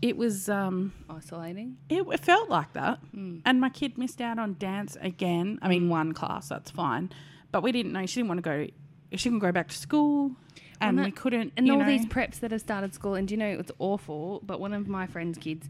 it 0.00 0.16
was 0.16 0.48
um, 0.48 0.94
isolating 1.10 1.76
it, 1.90 2.02
it 2.10 2.20
felt 2.20 2.48
like 2.48 2.72
that. 2.72 2.98
Mm. 3.14 3.42
And 3.44 3.60
my 3.60 3.68
kid 3.68 3.98
missed 3.98 4.22
out 4.22 4.38
on 4.38 4.56
dance 4.58 4.96
again. 5.02 5.58
I 5.60 5.68
mean, 5.68 5.90
one 5.90 6.12
class 6.14 6.48
that's 6.48 6.70
fine, 6.70 7.10
but 7.52 7.62
we 7.62 7.72
didn't 7.72 7.92
know 7.92 8.06
she 8.06 8.20
didn't 8.20 8.28
want 8.28 8.38
to 8.38 8.42
go. 8.42 8.66
She 9.12 9.24
couldn't 9.28 9.40
go 9.40 9.52
back 9.52 9.68
to 9.68 9.76
school, 9.76 10.32
and 10.80 10.98
that- 10.98 11.04
we 11.04 11.10
couldn't. 11.10 11.52
and 11.58 11.70
all 11.70 11.78
know, 11.80 11.84
these 11.84 12.06
preps 12.06 12.40
that 12.40 12.52
have 12.52 12.60
started 12.62 12.94
school 12.94 13.14
and 13.16 13.28
do 13.28 13.34
you 13.34 13.38
know 13.38 13.48
it's 13.58 13.72
awful 13.78 14.40
but 14.46 14.60
one 14.60 14.72
of 14.72 14.88
my 14.88 15.06
friend's 15.06 15.36
kids 15.36 15.68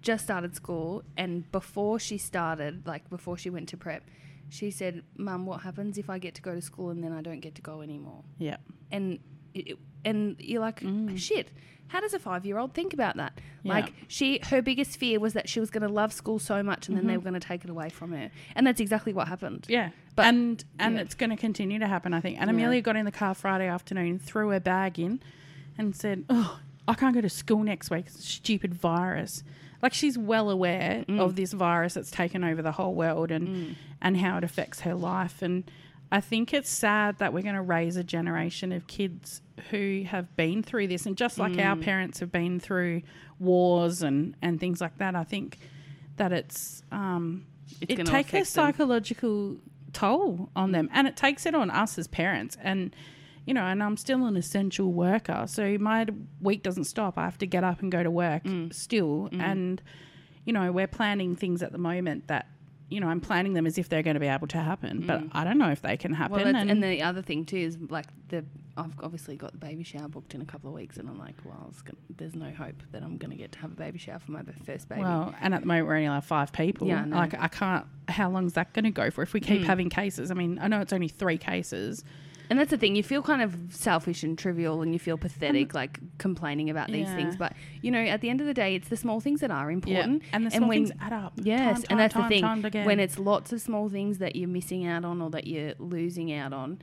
just 0.00 0.24
started 0.24 0.54
school 0.54 1.02
and 1.16 1.50
before 1.52 1.98
she 1.98 2.16
started 2.16 2.86
like 2.86 3.10
before 3.10 3.36
she 3.36 3.50
went 3.50 3.68
to 3.68 3.76
prep 3.76 4.02
she 4.48 4.70
said 4.70 5.02
mum 5.16 5.46
what 5.46 5.60
happens 5.62 5.98
if 5.98 6.08
i 6.08 6.18
get 6.18 6.34
to 6.34 6.42
go 6.42 6.54
to 6.54 6.62
school 6.62 6.90
and 6.90 7.02
then 7.02 7.12
i 7.12 7.20
don't 7.20 7.40
get 7.40 7.54
to 7.54 7.62
go 7.62 7.80
anymore 7.82 8.22
yeah, 8.38 8.56
and 8.90 9.18
it, 9.54 9.78
and 10.04 10.36
you're 10.38 10.60
like 10.60 10.80
mm. 10.80 11.16
shit 11.18 11.50
how 11.88 12.00
does 12.00 12.14
a 12.14 12.18
five 12.18 12.44
year 12.44 12.58
old 12.58 12.74
think 12.74 12.92
about 12.92 13.16
that 13.16 13.40
Yeah. 13.62 13.74
like 13.74 13.92
she 14.08 14.40
her 14.44 14.60
biggest 14.60 14.96
fear 14.98 15.20
was 15.20 15.32
that 15.34 15.48
she 15.48 15.60
was 15.60 15.70
going 15.70 15.82
to 15.82 15.92
love 15.92 16.12
school 16.12 16.38
so 16.38 16.62
much 16.62 16.88
and 16.88 16.96
then 16.96 17.06
they 17.06 17.12
mm-hmm. 17.12 17.24
were 17.24 17.30
going 17.30 17.40
to 17.40 17.46
take 17.46 17.64
it 17.64 17.70
away 17.70 17.88
from 17.88 18.12
her 18.12 18.30
and 18.54 18.66
that's 18.66 18.80
exactly 18.80 19.12
what 19.12 19.28
happened 19.28 19.66
Yeah, 19.68 19.90
But- 20.14 20.26
and 20.26 20.64
and 20.78 20.96
yeah. 20.96 21.02
it's 21.02 21.14
going 21.14 21.30
to 21.30 21.36
continue 21.36 21.78
to 21.78 21.86
happen, 21.86 22.12
I 22.12 22.20
think. 22.20 22.38
And 22.40 22.48
Yeah. 22.48 22.54
Amelia 22.54 22.82
got 22.82 22.96
in 22.96 23.04
the 23.04 23.12
car 23.12 23.34
Friday 23.34 23.68
afternoon, 23.68 24.18
threw 24.18 24.48
her 24.50 24.60
bag 24.60 24.98
in, 24.98 25.20
and 25.78 25.94
said, 25.94 26.24
"Oh, 26.28 26.58
I 26.88 26.94
can't 26.94 27.14
go 27.14 27.20
to 27.20 27.28
school 27.28 27.62
next 27.62 27.90
week. 27.90 28.06
It's 28.06 28.18
a 28.18 28.22
stupid 28.22 28.74
virus." 28.74 29.44
Like 29.82 29.92
she's 29.94 30.16
well 30.18 30.50
aware 30.50 31.04
Mm. 31.08 31.20
of 31.20 31.36
this 31.36 31.52
virus 31.52 31.94
that's 31.94 32.10
taken 32.10 32.42
over 32.44 32.62
the 32.62 32.72
whole 32.72 32.94
world 32.94 33.30
and 33.30 33.76
and 34.02 34.16
how 34.18 34.36
it 34.38 34.44
affects 34.44 34.80
her 34.80 34.94
life. 34.94 35.42
And 35.42 35.64
I 36.12 36.20
think 36.20 36.54
it's 36.54 36.70
sad 36.70 37.18
that 37.18 37.32
we're 37.32 37.42
going 37.42 37.54
to 37.56 37.62
raise 37.62 37.96
a 37.96 38.04
generation 38.04 38.70
of 38.72 38.86
kids 38.86 39.42
who 39.70 40.04
have 40.06 40.34
been 40.36 40.62
through 40.62 40.86
this, 40.86 41.04
and 41.06 41.16
just 41.16 41.38
like 41.38 41.52
Mm. 41.52 41.64
our 41.66 41.76
parents 41.76 42.20
have 42.20 42.30
been 42.30 42.60
through 42.60 43.02
wars 43.40 44.02
and 44.02 44.34
and 44.42 44.60
things 44.60 44.80
like 44.80 44.98
that. 44.98 45.14
I 45.14 45.24
think 45.24 45.58
that 46.16 46.32
it's 46.32 46.82
um, 46.92 47.44
It's 47.80 47.92
it 47.92 47.96
takes 47.96 48.08
a 48.10 48.12
affect 48.18 48.30
them. 48.32 48.44
psychological 48.44 49.56
toll 49.92 50.50
on 50.54 50.72
them, 50.72 50.88
and 50.92 51.06
it 51.06 51.16
takes 51.16 51.46
it 51.46 51.54
on 51.54 51.70
us 51.70 51.98
as 51.98 52.06
parents. 52.06 52.56
And 52.62 52.94
you 53.46 53.54
know, 53.54 53.62
and 53.64 53.82
I'm 53.82 53.96
still 53.96 54.26
an 54.26 54.36
essential 54.36 54.92
worker, 54.92 55.44
so 55.46 55.78
my 55.78 56.06
week 56.40 56.62
doesn't 56.62 56.84
stop. 56.84 57.16
I 57.16 57.24
have 57.24 57.38
to 57.38 57.46
get 57.46 57.64
up 57.64 57.80
and 57.80 57.90
go 57.90 58.02
to 58.02 58.10
work 58.10 58.44
Mm. 58.44 58.74
still, 58.74 59.28
and 59.32 59.80
you 60.44 60.52
know, 60.52 60.70
we're 60.72 60.86
planning 60.86 61.34
things 61.36 61.62
at 61.62 61.72
the 61.72 61.78
moment 61.78 62.28
that. 62.28 62.46
You 62.88 63.00
know, 63.00 63.08
I'm 63.08 63.20
planning 63.20 63.54
them 63.54 63.66
as 63.66 63.78
if 63.78 63.88
they're 63.88 64.04
going 64.04 64.14
to 64.14 64.20
be 64.20 64.28
able 64.28 64.46
to 64.46 64.58
happen, 64.58 65.04
but 65.08 65.20
I 65.32 65.42
don't 65.42 65.58
know 65.58 65.72
if 65.72 65.82
they 65.82 65.96
can 65.96 66.12
happen. 66.12 66.38
Mm. 66.38 66.44
Well, 66.44 66.54
and, 66.54 66.70
and 66.70 66.80
the 66.84 67.02
other 67.02 67.20
thing 67.20 67.44
too 67.44 67.56
is 67.56 67.76
like 67.90 68.06
the 68.28 68.44
I've 68.76 68.92
obviously 69.02 69.36
got 69.36 69.50
the 69.50 69.58
baby 69.58 69.82
shower 69.82 70.06
booked 70.06 70.36
in 70.36 70.40
a 70.40 70.44
couple 70.44 70.68
of 70.70 70.74
weeks, 70.76 70.96
and 70.96 71.08
I'm 71.08 71.18
like, 71.18 71.34
well, 71.44 71.66
it's 71.68 71.82
gonna, 71.82 71.98
there's 72.16 72.36
no 72.36 72.48
hope 72.52 72.80
that 72.92 73.02
I'm 73.02 73.16
going 73.16 73.32
to 73.32 73.36
get 73.36 73.50
to 73.50 73.58
have 73.58 73.72
a 73.72 73.74
baby 73.74 73.98
shower 73.98 74.20
for 74.20 74.30
my 74.30 74.42
first 74.64 74.88
baby. 74.88 75.00
Well, 75.00 75.34
and 75.40 75.52
at 75.52 75.62
the 75.62 75.66
moment 75.66 75.88
we're 75.88 75.96
only 75.96 76.08
like 76.10 76.22
five 76.22 76.52
people. 76.52 76.86
Yeah, 76.86 77.04
know. 77.06 77.16
Like 77.16 77.34
I 77.36 77.48
can't. 77.48 77.86
How 78.06 78.30
long 78.30 78.46
is 78.46 78.52
that 78.52 78.72
going 78.72 78.84
to 78.84 78.92
go 78.92 79.10
for 79.10 79.22
if 79.22 79.32
we 79.32 79.40
keep 79.40 79.62
Mm. 79.62 79.66
having 79.66 79.90
cases? 79.90 80.30
I 80.30 80.34
mean, 80.34 80.60
I 80.62 80.68
know 80.68 80.80
it's 80.80 80.92
only 80.92 81.08
three 81.08 81.38
cases. 81.38 82.04
And 82.50 82.58
that's 82.58 82.70
the 82.70 82.76
thing, 82.76 82.96
you 82.96 83.02
feel 83.02 83.22
kind 83.22 83.42
of 83.42 83.56
selfish 83.70 84.22
and 84.22 84.38
trivial, 84.38 84.82
and 84.82 84.92
you 84.92 84.98
feel 84.98 85.16
pathetic, 85.18 85.68
mm-hmm. 85.68 85.76
like 85.76 85.98
complaining 86.18 86.70
about 86.70 86.88
these 86.88 87.06
Yeah. 87.08 87.16
things. 87.16 87.36
But 87.36 87.54
you 87.82 87.90
know, 87.90 88.00
at 88.00 88.20
the 88.20 88.30
end 88.30 88.40
of 88.40 88.46
the 88.46 88.54
day, 88.54 88.74
it's 88.74 88.88
the 88.88 88.96
small 88.96 89.20
things 89.20 89.40
that 89.40 89.50
are 89.50 89.70
important. 89.70 90.22
and 90.32 90.46
the 90.46 90.50
small 90.50 90.68
when- 90.68 90.86
things 90.86 90.92
add 91.00 91.12
up. 91.12 91.32
Yes, 91.36 91.82
Time, 91.82 91.86
and 91.90 92.00
that's 92.00 92.14
time, 92.14 92.62
the 92.62 92.70
thing. 92.70 92.84
When 92.84 93.00
it's 93.00 93.18
lots 93.18 93.52
of 93.52 93.60
small 93.60 93.88
things 93.88 94.18
that 94.18 94.36
you're 94.36 94.48
missing 94.48 94.86
out 94.86 95.04
on 95.04 95.20
or 95.22 95.30
that 95.30 95.46
you're 95.46 95.74
losing 95.78 96.32
out 96.32 96.52
on, 96.52 96.78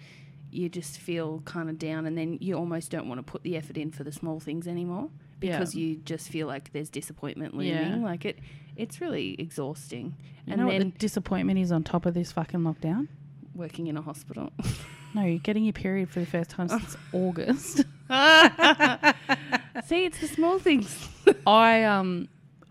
you 0.51 0.69
just 0.69 0.99
feel 0.99 1.41
kind 1.45 1.69
of 1.69 1.79
down, 1.79 2.05
and 2.05 2.17
then 2.17 2.37
you 2.39 2.55
almost 2.55 2.91
don't 2.91 3.07
want 3.07 3.19
to 3.19 3.23
put 3.23 3.43
the 3.43 3.55
effort 3.57 3.77
in 3.77 3.91
for 3.91 4.03
the 4.03 4.11
small 4.11 4.39
things 4.39 4.67
anymore 4.67 5.09
Yeah. 5.41 5.57
because 5.57 5.73
you 5.75 5.95
just 5.95 6.29
feel 6.29 6.45
like 6.47 6.71
there's 6.73 6.89
disappointment 6.89 7.55
looming. 7.55 7.73
Yeah. 7.73 7.95
Like 7.97 8.23
it, 8.25 8.37
it's 8.75 9.01
really 9.01 9.35
exhausting. 9.39 10.15
you 10.45 10.53
and 10.53 10.61
know 10.61 10.69
then 10.69 10.83
what 10.83 10.93
the 10.93 10.99
disappointment 10.99 11.57
is 11.57 11.71
on 11.71 11.83
top 11.83 12.05
of 12.05 12.13
this 12.13 12.31
fucking 12.31 12.59
lockdown? 12.61 13.07
working 13.55 13.85
in 13.87 13.95
a 13.97 14.01
hospital. 14.01 14.51
No, 15.15 15.23
you're 15.23 15.39
getting 15.39 15.63
your 15.63 15.73
period 15.73 16.09
for 16.09 16.19
the 16.19 16.25
first 16.25 16.49
time 16.49 16.67
since 16.69 16.97
August. 17.11 17.77
See, 19.85 20.05
it's 20.05 20.19
the 20.19 20.27
small 20.27 20.59
things. 20.59 21.07
I 21.45 21.83
um, 21.83 22.27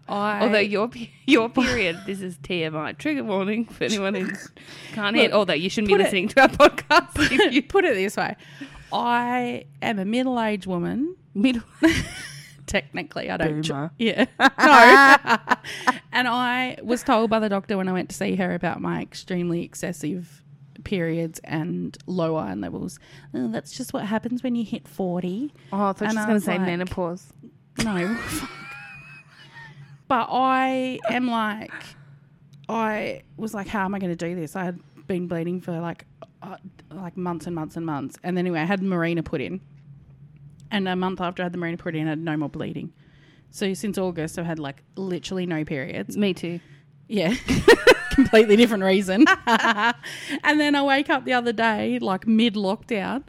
I 0.08 0.40
Although 0.40 0.58
your 0.58 0.88
pe- 0.88 1.10
your 1.26 1.48
period, 1.48 1.98
this 2.06 2.20
is 2.20 2.36
TMI 2.38 2.96
trigger 2.98 3.24
warning 3.24 3.66
for 3.66 3.84
anyone 3.84 4.14
who 4.14 4.30
can't 4.92 5.16
hear. 5.16 5.30
Although 5.32 5.54
you 5.54 5.68
shouldn't 5.70 5.88
be 5.88 5.94
put 5.94 6.00
it- 6.00 6.04
listening 6.04 6.28
to 6.28 6.40
our 6.42 6.48
podcast 6.48 7.30
if 7.32 7.52
you 7.52 7.62
put 7.62 7.84
it 7.84 7.94
this 7.94 8.16
way, 8.16 8.36
I 8.92 9.64
am 9.80 9.98
a 9.98 10.04
middle-aged 10.04 10.66
woman. 10.66 11.16
middle. 11.34 11.62
Technically, 12.66 13.28
I 13.30 13.36
don't. 13.36 13.66
Boomer. 13.66 13.90
Yeah. 13.98 14.26
No. 14.38 15.38
and 16.12 16.28
I 16.28 16.78
was 16.82 17.02
told 17.02 17.28
by 17.30 17.38
the 17.40 17.48
doctor 17.48 17.76
when 17.76 17.88
I 17.88 17.92
went 17.92 18.08
to 18.10 18.16
see 18.16 18.36
her 18.36 18.54
about 18.54 18.80
my 18.80 19.02
extremely 19.02 19.62
excessive 19.64 20.41
periods 20.84 21.40
and 21.44 21.96
low 22.06 22.36
iron 22.36 22.60
levels. 22.60 22.98
"Oh, 23.34 23.48
that's 23.48 23.76
just 23.76 23.92
what 23.92 24.04
happens 24.04 24.42
when 24.42 24.54
you 24.54 24.64
hit 24.64 24.86
40. 24.88 25.52
Oh, 25.72 25.76
I 25.76 25.92
thought 25.92 26.02
And 26.02 26.12
she 26.12 26.16
was 26.16 26.26
going 26.26 26.38
to 26.38 26.44
say 26.44 26.58
like- 26.58 26.66
menopause. 26.66 27.32
No. 27.82 28.18
but 30.08 30.28
I 30.30 30.98
am 31.08 31.28
like, 31.28 31.72
I 32.68 33.22
was 33.36 33.54
like, 33.54 33.66
how 33.68 33.84
am 33.84 33.94
I 33.94 33.98
going 33.98 34.16
to 34.16 34.28
do 34.28 34.34
this? 34.34 34.56
I 34.56 34.64
had 34.64 34.78
been 35.06 35.26
bleeding 35.26 35.60
for 35.60 35.78
like, 35.80 36.04
uh, 36.42 36.56
like 36.90 37.16
months 37.16 37.46
and 37.46 37.54
months 37.54 37.76
and 37.76 37.86
months. 37.86 38.18
And 38.22 38.38
anyway, 38.38 38.60
I 38.60 38.64
had 38.64 38.80
Mirena 38.80 39.24
put 39.24 39.40
in. 39.40 39.60
And 40.70 40.88
a 40.88 40.96
month 40.96 41.20
after 41.20 41.42
I 41.42 41.44
had 41.46 41.52
the 41.52 41.58
Mirena 41.58 41.78
put 41.78 41.94
in, 41.94 42.06
I 42.06 42.10
had 42.10 42.18
no 42.18 42.36
more 42.36 42.48
bleeding. 42.48 42.92
So 43.50 43.74
since 43.74 43.98
August, 43.98 44.38
I've 44.38 44.46
had 44.46 44.58
like 44.58 44.82
literally 44.96 45.44
no 45.46 45.64
periods. 45.64 46.16
Me 46.16 46.32
too. 46.34 46.60
Yeah. 47.08 47.34
Completely 48.14 48.56
different 48.56 48.84
reason. 48.84 49.24
and 49.46 50.60
then 50.60 50.74
I 50.74 50.82
wake 50.82 51.08
up 51.10 51.24
the 51.24 51.32
other 51.32 51.52
day, 51.52 51.98
like 51.98 52.26
mid 52.26 52.54
lockdown, 52.54 53.22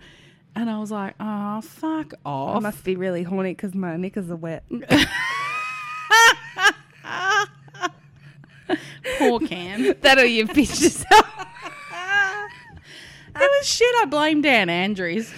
and 0.55 0.69
I 0.69 0.79
was 0.79 0.91
like, 0.91 1.15
oh, 1.19 1.61
fuck 1.61 2.13
off. 2.25 2.57
I 2.57 2.59
must 2.59 2.83
be 2.83 2.95
really 2.95 3.23
horny 3.23 3.53
because 3.53 3.73
my 3.73 3.97
knickers 3.97 4.29
are 4.29 4.35
wet. 4.35 4.63
Poor 9.17 9.39
Cam. 9.39 9.93
that 10.01 10.17
or 10.17 10.25
you 10.25 10.47
bitch 10.47 10.81
yourself. 10.81 11.29
That 13.33 13.49
was 13.49 13.67
shit. 13.67 13.95
I 13.99 14.05
blame 14.05 14.43
Dan 14.43 14.69
Andrews. 14.69 15.33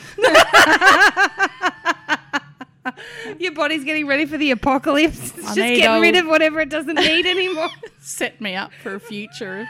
Your 3.40 3.52
body's 3.54 3.84
getting 3.84 4.08
ready 4.08 4.26
for 4.26 4.38
the 4.38 4.52
apocalypse. 4.52 5.34
It's 5.38 5.48
I 5.48 5.56
just 5.56 5.56
getting 5.82 6.02
rid 6.02 6.16
of 6.16 6.28
whatever 6.28 6.60
it 6.60 6.70
doesn't 6.70 6.96
need 6.96 7.26
anymore. 7.26 7.70
Set 8.00 8.40
me 8.42 8.56
up 8.56 8.72
for 8.82 8.96
a 8.96 9.00
future. 9.00 9.68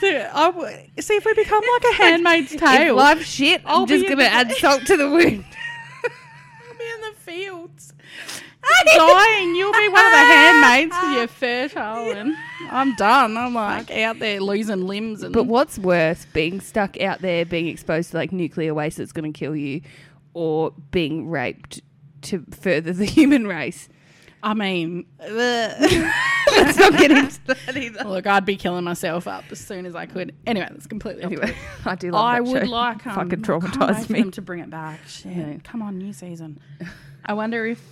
Dude, 0.00 0.16
I 0.22 0.50
w- 0.50 0.76
see 1.00 1.14
if 1.14 1.24
we 1.24 1.34
become 1.34 1.62
like 1.74 1.92
a 1.92 1.94
Handmaid's 2.02 2.52
if 2.52 2.60
Tale. 2.60 2.96
life's 2.96 3.26
shit, 3.26 3.62
I'll 3.64 3.82
I'm 3.82 3.86
just 3.86 4.04
be 4.06 4.12
in 4.12 4.18
going 4.18 4.28
to 4.28 4.34
add 4.34 4.52
salt 4.52 4.86
to 4.86 4.96
the 4.96 5.08
wound. 5.08 5.44
I'll 6.04 6.78
be 6.78 6.84
in 6.84 7.00
the 7.00 7.16
fields. 7.20 7.92
I'm 8.64 8.86
dying. 8.98 9.54
You'll 9.54 9.72
be 9.72 9.88
one 9.88 10.04
of 10.06 10.12
the 10.12 10.18
handmaids 10.18 10.90
because 10.94 11.16
you're 11.16 11.28
fertile, 11.28 12.10
and 12.12 12.34
I'm 12.70 12.94
done. 12.96 13.36
I'm 13.36 13.54
like 13.54 13.90
out 13.90 14.18
there 14.18 14.40
losing 14.40 14.86
limbs 14.86 15.22
and. 15.22 15.32
But 15.34 15.44
what's 15.44 15.78
worse, 15.78 16.26
being 16.32 16.60
stuck 16.60 17.00
out 17.00 17.20
there, 17.20 17.44
being 17.44 17.68
exposed 17.68 18.12
to 18.12 18.16
like 18.16 18.32
nuclear 18.32 18.72
waste 18.74 18.96
that's 18.98 19.12
going 19.12 19.30
to 19.30 19.38
kill 19.38 19.54
you, 19.54 19.82
or 20.32 20.72
being 20.90 21.28
raped 21.28 21.82
to 22.24 22.44
further 22.50 22.92
the 22.92 23.04
human 23.16 23.46
race? 23.46 23.88
I 24.42 24.52
mean, 24.52 25.06
Let's 25.20 26.76
not 26.78 26.98
get 26.98 27.10
into 27.10 27.40
that 27.46 27.76
either. 27.76 28.04
look, 28.04 28.26
I'd 28.26 28.44
be 28.44 28.56
killing 28.56 28.84
myself 28.84 29.26
up 29.26 29.44
as 29.50 29.58
soon 29.58 29.86
as 29.86 29.94
I 29.96 30.04
could. 30.06 30.34
Anyway, 30.46 30.68
that's 30.70 30.86
completely. 30.86 31.22
Anyway. 31.24 31.54
I 31.84 31.94
do 31.94 32.10
love 32.10 32.22
I 32.24 32.34
that 32.40 32.44
would 32.44 32.64
show. 32.64 32.70
like 32.70 33.06
um, 33.06 33.14
fucking 33.14 33.44
I 33.50 33.92
wait 33.92 34.10
me. 34.10 34.20
them 34.20 34.30
to 34.32 34.42
bring 34.42 34.60
it 34.60 34.68
back. 34.70 35.00
Shit. 35.08 35.32
Yeah. 35.34 35.54
Come 35.64 35.80
on, 35.82 35.96
new 35.98 36.12
season. 36.12 36.60
I 37.24 37.32
wonder 37.32 37.64
if 37.66 37.82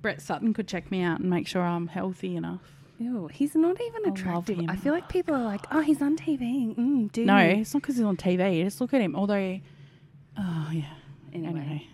Brett 0.00 0.20
Sutton 0.20 0.52
could 0.52 0.66
check 0.66 0.90
me 0.90 1.02
out 1.02 1.20
and 1.20 1.30
make 1.30 1.46
sure 1.46 1.62
I'm 1.62 1.86
healthy 1.86 2.34
enough. 2.36 2.60
Ew, 2.98 3.28
he's 3.28 3.54
not 3.54 3.80
even 3.80 4.12
attractive. 4.12 4.58
him. 4.58 4.68
I 4.70 4.76
feel 4.76 4.92
like 4.92 5.08
people 5.08 5.34
are 5.34 5.42
like, 5.44 5.64
oh, 5.70 5.80
he's 5.80 6.02
on 6.02 6.16
TV. 6.16 6.76
Mm, 6.76 7.16
No, 7.24 7.38
you?" 7.38 7.60
it's 7.62 7.72
not 7.74 7.82
because 7.82 7.96
he's 7.96 8.04
on 8.04 8.16
TV. 8.16 8.62
Just 8.64 8.80
look 8.80 8.92
at 8.92 9.00
him. 9.00 9.14
Although, 9.16 9.60
oh 10.36 10.68
yeah. 10.72 10.84
Anyway. 11.32 11.60
Anyway, 11.60 11.88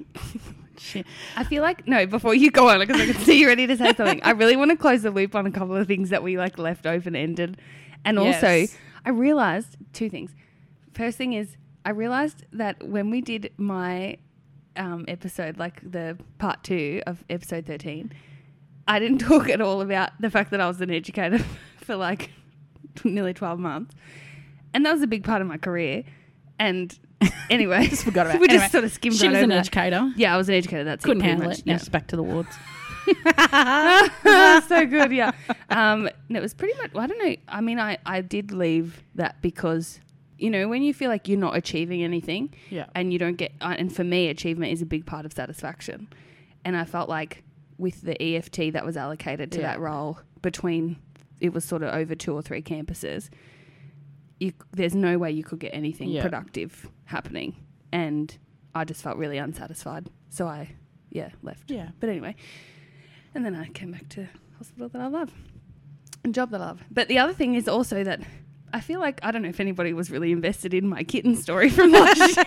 shit. 0.78 1.06
I 1.36 1.44
feel 1.44 1.62
like 1.62 1.86
no. 1.86 2.06
Before 2.06 2.34
you 2.34 2.50
go 2.50 2.68
on, 2.68 2.80
because 2.80 3.00
I 3.00 3.06
can 3.06 3.22
see 3.22 3.40
you 3.40 3.46
ready 3.46 3.66
to 3.66 3.76
say 3.76 3.94
something. 3.94 4.20
I 4.22 4.30
really 4.30 4.56
want 4.56 4.70
to 4.70 4.76
close 4.76 5.02
the 5.02 5.10
loop 5.10 5.34
on 5.34 5.46
a 5.46 5.50
couple 5.50 5.76
of 5.76 5.86
things 5.86 6.10
that 6.10 6.22
we 6.22 6.36
like 6.38 6.58
left 6.58 6.86
open 6.86 7.14
ended, 7.16 7.60
and 8.04 8.18
also 8.18 8.66
I 9.04 9.10
realized 9.10 9.76
two 9.92 10.10
things. 10.10 10.34
First 10.92 11.18
thing 11.18 11.32
is 11.32 11.56
I 11.84 11.90
realized 11.90 12.44
that 12.52 12.86
when 12.86 13.10
we 13.10 13.20
did 13.20 13.52
my 13.56 14.18
um, 14.76 15.04
episode, 15.08 15.58
like 15.58 15.80
the 15.88 16.18
part 16.38 16.62
two 16.64 17.02
of 17.06 17.24
episode 17.30 17.66
thirteen, 17.66 18.12
I 18.86 18.98
didn't 18.98 19.18
talk 19.26 19.48
at 19.48 19.60
all 19.60 19.80
about 19.80 20.10
the 20.20 20.30
fact 20.30 20.50
that 20.50 20.60
I 20.60 20.68
was 20.68 20.80
an 20.80 20.90
educator 20.90 21.38
for 21.78 21.96
like 21.96 22.30
nearly 23.04 23.34
twelve 23.34 23.58
months, 23.58 23.94
and 24.74 24.84
that 24.86 24.92
was 24.92 25.02
a 25.02 25.06
big 25.06 25.24
part 25.24 25.40
of 25.40 25.48
my 25.48 25.58
career. 25.58 26.04
And 26.60 26.98
anyway, 27.50 27.86
Just 27.88 28.04
forgot 28.04 28.26
about 28.26 28.36
it. 28.36 28.40
we 28.40 28.48
Anyway, 28.48 28.60
just 28.62 28.72
sort 28.72 28.84
of 28.84 28.92
skimmed 28.92 29.16
She 29.16 29.26
right 29.26 29.30
was 29.32 29.36
over 29.38 29.44
an 29.44 29.48
that. 29.50 29.58
educator. 29.58 30.12
Yeah, 30.16 30.34
I 30.34 30.36
was 30.36 30.48
an 30.48 30.54
educator. 30.54 30.84
That's 30.84 31.04
Couldn't 31.04 31.22
it, 31.22 31.26
handle 31.26 31.48
much. 31.48 31.58
it. 31.60 31.66
Yeah. 31.66 31.72
Now 31.74 31.78
she's 31.78 31.88
back 31.88 32.06
to 32.08 32.16
the 32.16 32.22
wards. 32.22 32.54
so 34.68 34.86
good, 34.86 35.12
yeah. 35.12 35.32
Um, 35.70 36.08
and 36.28 36.36
it 36.36 36.40
was 36.42 36.54
pretty 36.54 36.76
much. 36.78 36.92
Well, 36.92 37.04
I 37.04 37.06
don't 37.06 37.18
know. 37.24 37.36
I 37.48 37.60
mean, 37.60 37.78
I 37.78 37.98
I 38.06 38.20
did 38.20 38.52
leave 38.52 39.02
that 39.14 39.40
because 39.42 40.00
you 40.38 40.50
know 40.50 40.68
when 40.68 40.82
you 40.82 40.92
feel 40.94 41.08
like 41.08 41.26
you're 41.28 41.38
not 41.38 41.56
achieving 41.56 42.02
anything, 42.04 42.54
Yeah. 42.70 42.86
and 42.94 43.12
you 43.12 43.18
don't 43.18 43.36
get. 43.36 43.52
Uh, 43.60 43.74
and 43.78 43.94
for 43.94 44.04
me, 44.04 44.28
achievement 44.28 44.72
is 44.72 44.82
a 44.82 44.86
big 44.86 45.06
part 45.06 45.24
of 45.26 45.32
satisfaction. 45.32 46.08
And 46.64 46.76
I 46.76 46.84
felt 46.84 47.08
like 47.08 47.42
with 47.78 48.02
the 48.02 48.20
EFT 48.22 48.72
that 48.72 48.84
was 48.84 48.96
allocated 48.96 49.52
to 49.52 49.60
Yeah. 49.60 49.68
that 49.72 49.80
role 49.80 50.18
between 50.42 50.96
it 51.40 51.52
was 51.54 51.64
sort 51.64 51.82
of 51.82 51.94
over 51.94 52.14
two 52.14 52.34
or 52.34 52.42
three 52.42 52.60
campuses. 52.62 53.30
You, 54.40 54.52
there's 54.72 54.94
no 54.94 55.18
way 55.18 55.30
you 55.32 55.42
could 55.44 55.58
get 55.58 55.74
anything 55.74 56.10
Yeah. 56.10 56.22
productive 56.22 56.88
happening, 57.06 57.56
and 57.92 58.36
I 58.74 58.84
just 58.84 59.02
felt 59.02 59.16
really 59.16 59.38
unsatisfied. 59.38 60.08
So 60.30 60.46
I, 60.46 60.70
yeah, 61.10 61.30
left. 61.42 61.70
Yeah. 61.70 61.88
But 62.00 62.08
anyway, 62.10 62.36
and 63.34 63.44
then 63.44 63.54
I 63.56 63.68
came 63.68 63.90
back 63.92 64.08
to 64.10 64.28
hospital 64.58 64.88
that 64.90 65.00
I 65.00 65.06
love, 65.08 65.32
and 66.24 66.34
job 66.34 66.50
that 66.50 66.60
I 66.60 66.66
love. 66.66 66.82
But 66.90 67.08
the 67.08 67.18
other 67.18 67.32
thing 67.32 67.54
is 67.54 67.66
also 67.68 68.04
that 68.04 68.20
I 68.72 68.80
feel 68.80 69.00
like 69.00 69.18
I 69.24 69.30
don't 69.32 69.42
know 69.42 69.48
if 69.48 69.60
anybody 69.60 69.92
was 69.92 70.10
really 70.10 70.30
invested 70.30 70.72
in 70.74 70.88
my 70.88 71.02
kitten 71.02 71.34
story 71.34 71.68
from 71.70 71.90
last 71.92 72.36
year. 72.36 72.44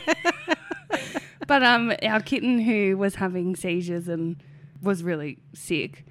but 1.48 1.64
um, 1.64 1.92
our 2.04 2.22
kitten 2.22 2.60
who 2.60 2.98
was 2.98 3.16
having 3.16 3.56
seizures 3.56 4.08
and 4.08 4.42
was 4.82 5.04
really 5.04 5.40
sick, 5.54 6.06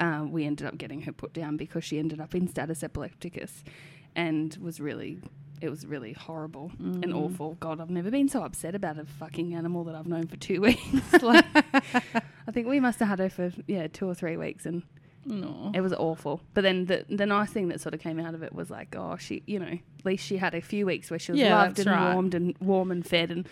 uh, 0.00 0.24
we 0.28 0.44
ended 0.44 0.66
up 0.66 0.78
getting 0.78 1.02
her 1.02 1.12
put 1.12 1.32
down 1.32 1.56
because 1.56 1.84
she 1.84 1.98
ended 1.98 2.20
up 2.20 2.34
in 2.34 2.48
status 2.48 2.82
epilepticus, 2.82 3.64
and 4.16 4.56
was 4.60 4.80
really 4.80 5.20
it 5.62 5.70
was 5.70 5.86
really 5.86 6.12
horrible 6.12 6.70
and 6.78 7.02
Mm. 7.04 7.14
awful. 7.16 7.56
God, 7.60 7.80
I've 7.80 7.88
never 7.88 8.10
been 8.10 8.28
so 8.28 8.42
upset 8.42 8.74
about 8.74 8.98
a 8.98 9.06
fucking 9.06 9.54
animal 9.54 9.84
that 9.84 9.94
I've 9.94 10.06
known 10.06 10.26
for 10.26 10.36
two 10.36 10.60
weeks. 10.66 11.22
like, 11.22 11.46
I 11.72 12.50
think 12.52 12.66
we 12.68 12.78
must 12.78 12.98
have 12.98 13.08
had 13.08 13.18
her 13.20 13.30
for 13.30 13.50
yeah 13.66 13.86
two 13.86 14.06
or 14.06 14.14
three 14.14 14.36
weeks, 14.36 14.66
and 14.66 14.82
No. 15.24 15.70
it 15.74 15.80
was 15.80 15.94
awful. 15.94 16.42
But 16.52 16.60
then 16.62 16.84
the 16.86 17.06
the 17.08 17.24
nice 17.24 17.50
thing 17.52 17.68
that 17.68 17.80
sort 17.80 17.94
of 17.94 18.00
came 18.00 18.20
out 18.20 18.34
of 18.34 18.42
it 18.42 18.52
was 18.54 18.68
like, 18.70 18.94
oh, 18.98 19.16
she, 19.16 19.42
you 19.46 19.58
know, 19.58 19.66
at 19.98 20.04
least 20.04 20.26
she 20.26 20.36
had 20.36 20.54
a 20.54 20.60
few 20.60 20.84
weeks 20.84 21.10
where 21.10 21.18
she 21.18 21.32
was 21.32 21.40
Yeah, 21.40 21.56
loved 21.56 21.78
and 21.78 21.88
right. 21.88 22.12
warmed 22.12 22.34
and 22.34 22.54
warm 22.60 22.90
and 22.90 23.06
fed 23.06 23.30
and. 23.30 23.48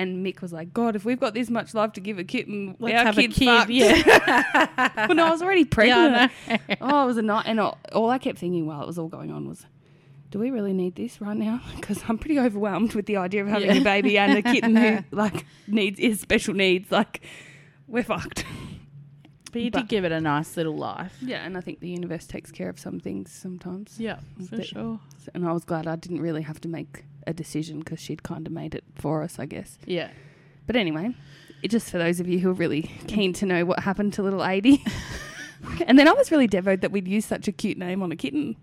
And 0.00 0.24
Mick 0.24 0.40
was 0.42 0.52
like, 0.52 0.72
God, 0.72 0.94
if 0.94 1.04
we've 1.04 1.18
got 1.18 1.34
this 1.34 1.50
much 1.50 1.74
love 1.74 1.92
to 1.94 2.00
give 2.00 2.20
a 2.20 2.22
kitten, 2.24 2.76
Let's 2.78 2.94
our 3.00 3.04
have 3.06 3.18
a 3.18 3.22
kid's 3.22 3.36
kid. 3.36 3.46
fucked." 3.46 3.70
Yeah. 3.70 5.06
well, 5.08 5.16
no, 5.16 5.26
I 5.26 5.30
was 5.32 5.42
already 5.42 5.64
pregnant. 5.76 6.30
Yeah, 6.46 6.58
oh, 6.80 7.02
it 7.02 7.06
was 7.06 7.16
a 7.16 7.22
night, 7.22 7.46
and 7.48 7.58
all, 7.58 7.78
all 7.92 8.08
I 8.08 8.18
kept 8.18 8.38
thinking 8.38 8.64
while 8.64 8.80
it 8.80 8.86
was 8.86 8.96
all 8.96 9.08
going 9.08 9.32
on 9.32 9.48
was, 9.48 9.66
do 10.30 10.38
we 10.38 10.50
really 10.50 10.72
need 10.72 10.94
this 10.96 11.20
right 11.20 11.36
now? 11.36 11.60
Because 11.76 12.02
I'm 12.08 12.18
pretty 12.18 12.38
overwhelmed 12.38 12.94
with 12.94 13.06
the 13.06 13.16
idea 13.16 13.42
of 13.42 13.48
having 13.48 13.70
Yeah. 13.70 13.80
a 13.80 13.84
baby 13.84 14.18
and 14.18 14.36
a 14.38 14.42
kitten 14.42 14.76
who 14.76 14.98
like 15.16 15.46
needs 15.66 15.98
is 16.00 16.20
special 16.20 16.54
needs. 16.54 16.90
Like, 16.90 17.20
we're 17.86 18.02
fucked. 18.04 18.44
But 19.52 19.62
you 19.62 19.70
But- 19.70 19.80
did 19.80 19.88
give 19.88 20.04
it 20.04 20.12
a 20.12 20.20
nice 20.20 20.56
little 20.58 20.76
life. 20.76 21.16
Yeah, 21.22 21.44
and 21.44 21.56
I 21.56 21.60
think 21.62 21.80
the 21.80 21.88
universe 21.88 22.26
takes 22.26 22.50
care 22.52 22.68
of 22.68 22.78
some 22.78 23.00
things 23.00 23.32
sometimes. 23.32 23.98
Yeah, 23.98 24.18
for 24.48 24.62
sure. 24.62 25.00
And 25.34 25.46
I 25.46 25.52
was 25.52 25.64
glad 25.64 25.86
I 25.86 25.96
didn't 25.96 26.20
really 26.20 26.42
have 26.42 26.60
to 26.62 26.68
make 26.68 27.04
a 27.26 27.32
decision 27.32 27.78
because 27.80 27.98
she'd 28.00 28.22
kind 28.22 28.46
of 28.46 28.52
made 28.52 28.74
it 28.74 28.84
for 28.94 29.22
us, 29.22 29.38
I 29.38 29.46
guess. 29.46 29.78
Yeah. 29.86 30.10
But 30.66 30.76
anyway, 30.76 31.14
it, 31.62 31.68
just 31.68 31.90
for 31.90 31.96
those 31.96 32.20
of 32.20 32.28
you 32.28 32.40
who 32.40 32.50
are 32.50 32.54
really 32.54 32.82
keen 33.06 33.32
to 33.34 33.46
know 33.46 33.64
what 33.64 33.80
happened 33.80 34.12
to 34.14 34.22
little 34.22 34.42
Adie. 34.42 34.84
and 35.86 35.98
then 35.98 36.06
I 36.06 36.12
was 36.12 36.30
really 36.30 36.46
devoted 36.46 36.82
that 36.82 36.92
we'd 36.92 37.08
use 37.08 37.24
such 37.24 37.48
a 37.48 37.52
cute 37.52 37.78
name 37.78 38.02
on 38.02 38.12
a 38.12 38.16
kitten. 38.16 38.56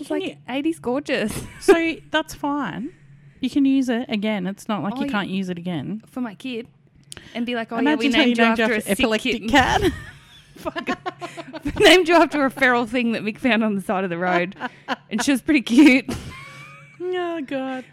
But 0.00 0.10
you 0.20 0.26
It's 0.26 0.38
like 0.48 0.58
Adie's 0.58 0.78
gorgeous 0.78 1.44
so 1.60 1.94
that's 2.10 2.34
fine. 2.34 2.92
You 3.40 3.50
can 3.50 3.64
use 3.64 3.88
it 3.88 4.06
again. 4.08 4.46
It's 4.46 4.68
not 4.68 4.82
like 4.82 4.94
Oh, 4.94 5.00
you 5.00 5.06
you- 5.06 5.10
can't 5.10 5.28
use 5.28 5.48
it 5.48 5.58
again. 5.58 6.02
for 6.06 6.20
my 6.20 6.34
kid, 6.34 6.68
and 7.34 7.44
be 7.44 7.54
like, 7.54 7.72
oh 7.72 7.78
Imagine 7.78 8.12
yeah, 8.12 8.18
we 8.18 8.24
named 8.24 8.38
you 8.38 8.44
named 8.44 8.60
after, 8.60 8.72
a 8.72 8.76
an 8.76 8.82
sick 8.82 8.90
epileptic 8.92 9.32
kitten. 9.32 9.48
cat. 9.48 9.82
named 11.80 12.08
you 12.08 12.14
after 12.14 12.44
a 12.44 12.50
feral 12.50 12.86
thing 12.86 13.12
that 13.12 13.22
Mick 13.22 13.38
found 13.38 13.64
on 13.64 13.74
the 13.74 13.80
side 13.80 14.04
of 14.04 14.10
the 14.10 14.18
road, 14.18 14.54
and 15.10 15.22
she 15.22 15.32
was 15.32 15.42
pretty 15.42 15.62
cute. 15.62 16.06
oh 17.00 17.40
god. 17.42 17.84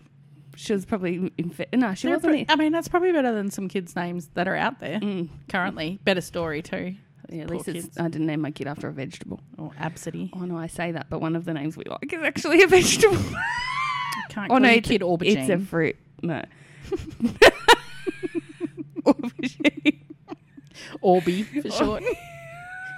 She 0.56 0.74
was 0.74 0.86
probably 0.86 1.32
infected. 1.38 1.80
No, 1.80 1.94
she 1.94 2.08
They're 2.08 2.18
wasn't. 2.18 2.52
I 2.52 2.56
mean, 2.58 2.74
that's 2.74 2.90
probably 2.90 3.14
better 3.14 3.34
than 3.34 3.50
some 3.50 3.70
kids' 3.70 3.96
names 3.96 4.28
that 4.34 4.46
are 4.48 4.58
out 4.58 4.80
there 4.82 5.00
Mm. 5.00 5.30
currently. 5.48 6.00
Better 6.04 6.20
story 6.22 6.62
too. 6.62 6.96
Yeah, 7.30 7.44
at 7.44 7.48
Poor 7.48 7.58
least 7.58 7.68
it's. 7.70 8.00
I 8.00 8.08
didn't 8.08 8.28
name 8.28 8.42
my 8.42 8.52
kid 8.52 8.68
after 8.68 8.88
a 8.88 8.92
vegetable. 8.94 9.40
Or 9.58 9.72
Absidy. 9.80 10.32
Oh 10.34 10.46
no, 10.46 10.58
I 10.58 10.68
say 10.68 10.92
that, 10.92 11.10
but 11.10 11.22
one 11.22 11.36
of 11.36 11.46
the 11.46 11.54
names 11.54 11.78
we 11.78 11.84
like 11.86 12.12
is 12.12 12.22
actually 12.24 12.64
a 12.64 12.68
vegetable. 12.68 13.18
Can't 14.30 14.52
oh 14.52 14.56
call 14.56 14.60
no, 14.60 14.70
your 14.70 14.78
it's, 14.78 14.88
kid 14.88 15.02
aubergine. 15.02 15.38
it's 15.38 15.50
a 15.50 15.60
fruit. 15.60 15.96
No. 16.22 16.44
Aubergine. 19.06 20.00
Orby 21.04 21.62
for 21.62 21.72
short. 21.72 22.04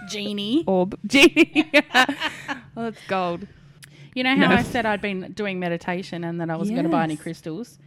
Genie. 0.10 0.64
Orb. 0.68 0.98
Genie. 1.06 1.66
oh, 1.94 2.16
that's 2.76 3.00
gold. 3.08 3.48
You 4.14 4.24
know 4.24 4.36
how 4.36 4.50
No. 4.50 4.56
I 4.56 4.64
said 4.64 4.86
I'd 4.86 5.02
been 5.02 5.32
doing 5.34 5.60
meditation 5.60 6.24
and 6.24 6.42
that 6.42 6.50
I 6.50 6.56
wasn't 6.58 6.76
going 6.78 6.86
to 6.86 6.92
buy 6.92 7.04
any 7.04 7.16
crystals? 7.18 7.80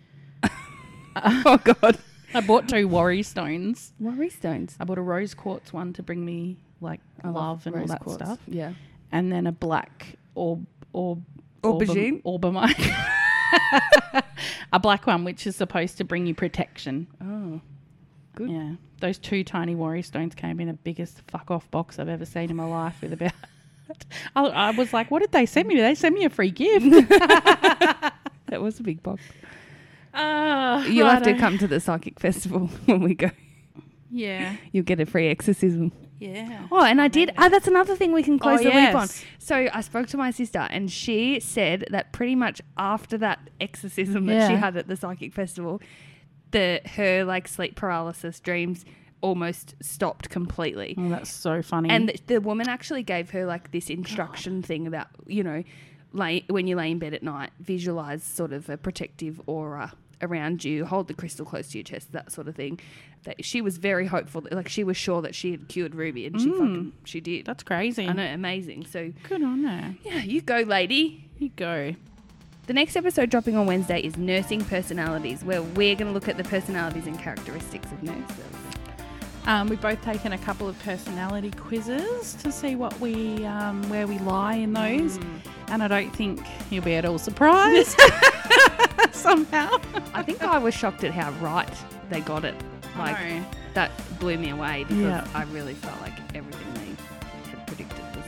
Oh 1.17 1.59
god. 1.63 1.99
I 2.35 2.41
bought 2.41 2.69
two 2.69 2.89
worry 2.89 3.23
stones. 3.23 3.93
Worry 4.01 4.31
stones. 4.31 4.77
I 4.81 4.85
bought 4.85 4.99
a 4.99 5.03
rose 5.03 5.35
quartz 5.35 5.73
one 5.73 5.93
to 5.95 6.03
bring 6.03 6.25
me 6.25 6.57
like 6.81 7.01
I 7.23 7.29
love, 7.29 7.67
and 7.67 7.77
all 7.77 7.87
that 7.87 8.01
quartz. 8.01 8.23
stuff, 8.23 8.39
Yeah. 8.47 8.73
and 9.13 9.33
then 9.33 9.47
a 9.47 9.53
black 9.53 10.17
orb 10.35 10.67
orb 10.93 11.23
Aubergine? 11.63 12.23
orbamite. 12.25 12.95
a 14.73 14.79
black 14.81 15.07
one 15.07 15.25
which 15.25 15.47
is 15.47 15.57
supposed 15.57 15.97
to 15.99 16.05
bring 16.05 16.27
you 16.27 16.35
protection. 16.35 17.07
Oh. 17.23 17.61
Good. 18.37 18.51
Yeah, 18.51 18.73
those 19.01 19.17
two 19.19 19.45
tiny 19.45 19.77
worry 19.77 20.03
stones 20.03 20.35
came 20.35 20.59
in 20.59 20.67
the 20.67 20.73
biggest 20.75 21.23
fuck 21.29 21.53
off 21.53 21.71
box 21.71 22.01
I've 22.01 22.09
ever 22.09 22.27
seen 22.27 22.51
in 22.51 22.57
my 22.57 22.65
life. 22.65 22.97
With 23.01 23.13
about, 23.13 23.33
I, 24.37 24.45
I 24.45 24.71
was 24.73 24.93
like, 24.93 25.09
what 25.13 25.21
did 25.21 25.31
they 25.31 25.47
send 25.47 25.69
me? 25.69 25.77
Did 25.77 25.85
they 25.85 25.95
send 25.95 26.15
me 26.17 26.25
a 26.25 26.31
free 26.31 26.51
gift? 26.51 26.85
That 28.49 28.61
was 28.61 28.79
a 28.79 28.83
big 28.83 29.03
box. 29.03 29.23
Uh, 30.15 30.85
You'll 30.89 31.09
have 31.09 31.23
to 31.25 31.35
come 31.37 31.59
to 31.59 31.67
the 31.67 31.81
psychic 31.81 32.21
festival 32.21 32.67
when 32.87 33.03
we 33.03 33.15
go. 33.15 33.31
Yeah, 34.11 34.57
You'll 34.73 34.85
get 34.85 35.01
a 35.01 35.07
free 35.07 35.29
exorcism. 35.29 35.91
yeah. 36.21 36.69
Oh, 36.71 36.85
and 36.85 37.01
I 37.01 37.09
did. 37.09 37.33
Oh, 37.37 37.49
that's 37.49 37.67
another 37.67 37.97
thing 37.97 38.13
we 38.13 38.23
can 38.23 38.39
close 38.39 38.61
Oh, 38.61 38.65
the 38.65 38.71
loop 38.71 38.95
on. 38.95 39.09
So 39.39 39.69
I 39.73 39.81
spoke 39.81 40.07
to 40.09 40.17
my 40.17 40.31
sister, 40.31 40.61
and 40.71 40.91
she 40.91 41.41
said 41.41 41.87
that 41.91 42.13
pretty 42.13 42.37
much 42.37 42.61
after 42.77 43.19
that 43.19 43.51
exorcism 43.61 44.27
that 44.27 44.49
she 44.49 44.57
had 44.57 44.77
at 44.77 44.87
the 44.87 44.97
psychic 44.97 45.33
festival, 45.33 45.81
the 46.53 46.81
her 46.95 47.25
like 47.25 47.49
sleep 47.49 47.75
paralysis 47.75 48.39
dreams 48.39 48.85
almost 49.21 49.75
stopped 49.83 50.29
completely. 50.31 50.95
Oh, 50.97 51.09
that's 51.09 51.31
so 51.33 51.61
funny. 51.63 51.91
And 51.91 52.11
the, 52.11 52.21
the 52.27 52.41
woman 52.41 52.69
actually 52.69 53.03
gave 53.03 53.31
her 53.31 53.45
like 53.47 53.73
this 53.73 53.91
instruction 53.91 54.63
thing 54.69 54.87
about 54.87 55.09
you 55.27 55.43
know, 55.43 55.65
lay 56.13 56.45
when 56.49 56.69
you 56.69 56.77
lay 56.77 56.93
in 56.93 57.01
bed 57.01 57.15
at 57.15 57.23
night, 57.25 57.51
visualize 57.59 58.23
sort 58.23 58.53
of 58.53 58.69
a 58.71 58.77
protective 58.77 59.41
aura 59.47 59.93
around 60.23 60.65
you, 60.65 60.85
hold 60.85 61.09
the 61.09 61.15
crystal 61.15 61.45
close 61.47 61.69
to 61.71 61.79
your 61.79 61.85
chest, 61.85 62.13
that 62.13 62.31
sort 62.33 62.49
of 62.49 62.55
thing. 62.57 62.81
That 63.25 63.45
she 63.45 63.61
was 63.63 63.79
very 63.79 64.07
hopeful, 64.07 64.43
that, 64.43 64.53
like 64.53 64.69
she 64.69 64.85
was 64.85 64.97
sure 64.97 65.23
that 65.23 65.35
she 65.35 65.51
had 65.53 65.69
cured 65.69 65.95
Ruby, 65.95 66.27
and 66.27 66.41
she 66.41 66.49
Mm. 66.49 66.53
fucking 66.59 66.93
she 67.05 67.21
did. 67.21 67.47
that's 67.47 67.63
crazy. 67.63 68.07
I 68.07 68.13
know, 68.13 68.25
amazing. 68.27 68.87
So 68.87 69.13
Good 69.29 69.43
on 69.43 69.65
her. 69.65 69.95
yeah, 70.05 70.19
you 70.19 70.41
go, 70.43 70.59
lady. 70.61 71.29
You 71.39 71.49
go. 71.57 71.95
The 72.67 72.73
next 72.73 72.97
episode 72.97 73.29
dropping 73.31 73.57
on 73.57 73.67
Wednesday 73.67 74.01
is 74.01 74.17
nursing 74.17 74.65
personalities, 74.65 75.45
where 75.45 75.61
we're 75.63 75.95
going 75.95 76.07
to 76.09 76.13
look 76.13 76.29
at 76.29 76.37
the 76.39 76.45
personalities 76.45 77.07
and 77.07 77.19
characteristics 77.19 77.91
of 77.93 78.03
nurses. 78.03 78.45
Um, 79.47 79.69
we've 79.69 79.81
both 79.83 80.03
taken 80.03 80.33
a 80.33 80.39
couple 80.39 80.67
of 80.69 80.79
personality 80.83 81.51
quizzes 81.51 82.33
to 82.43 82.51
see 82.51 82.77
what 82.77 82.99
we 83.01 83.45
um, 83.45 83.87
where 83.91 84.07
we 84.07 84.19
lie 84.21 84.55
in 84.55 84.73
those, 84.73 85.19
Mm. 85.19 85.41
and 85.69 85.83
I 85.83 85.89
don't 85.89 86.11
think 86.17 86.41
you'll 86.71 86.85
be 86.85 86.95
at 86.95 87.05
all 87.05 87.19
surprised 87.19 87.99
somehow. 89.23 89.79
I 90.13 90.23
think 90.23 90.43
I 90.43 90.59
was 90.59 90.75
shocked 90.75 91.05
at 91.05 91.13
how 91.13 91.31
right 91.41 91.69
they 92.11 92.21
got 92.21 92.45
it. 92.45 92.55
Like 92.99 93.19
No. 93.19 93.45
that 93.75 93.91
blew 94.21 94.39
me 94.39 94.51
away 94.51 94.85
because 94.85 94.99
Yeah. 95.03 95.27
I 95.35 95.43
really 95.45 95.75
felt 95.75 96.01
like 96.01 96.13
everything 96.35 96.75
they 96.75 97.51
had 97.51 97.67
predicted 97.67 98.05
was 98.15 98.25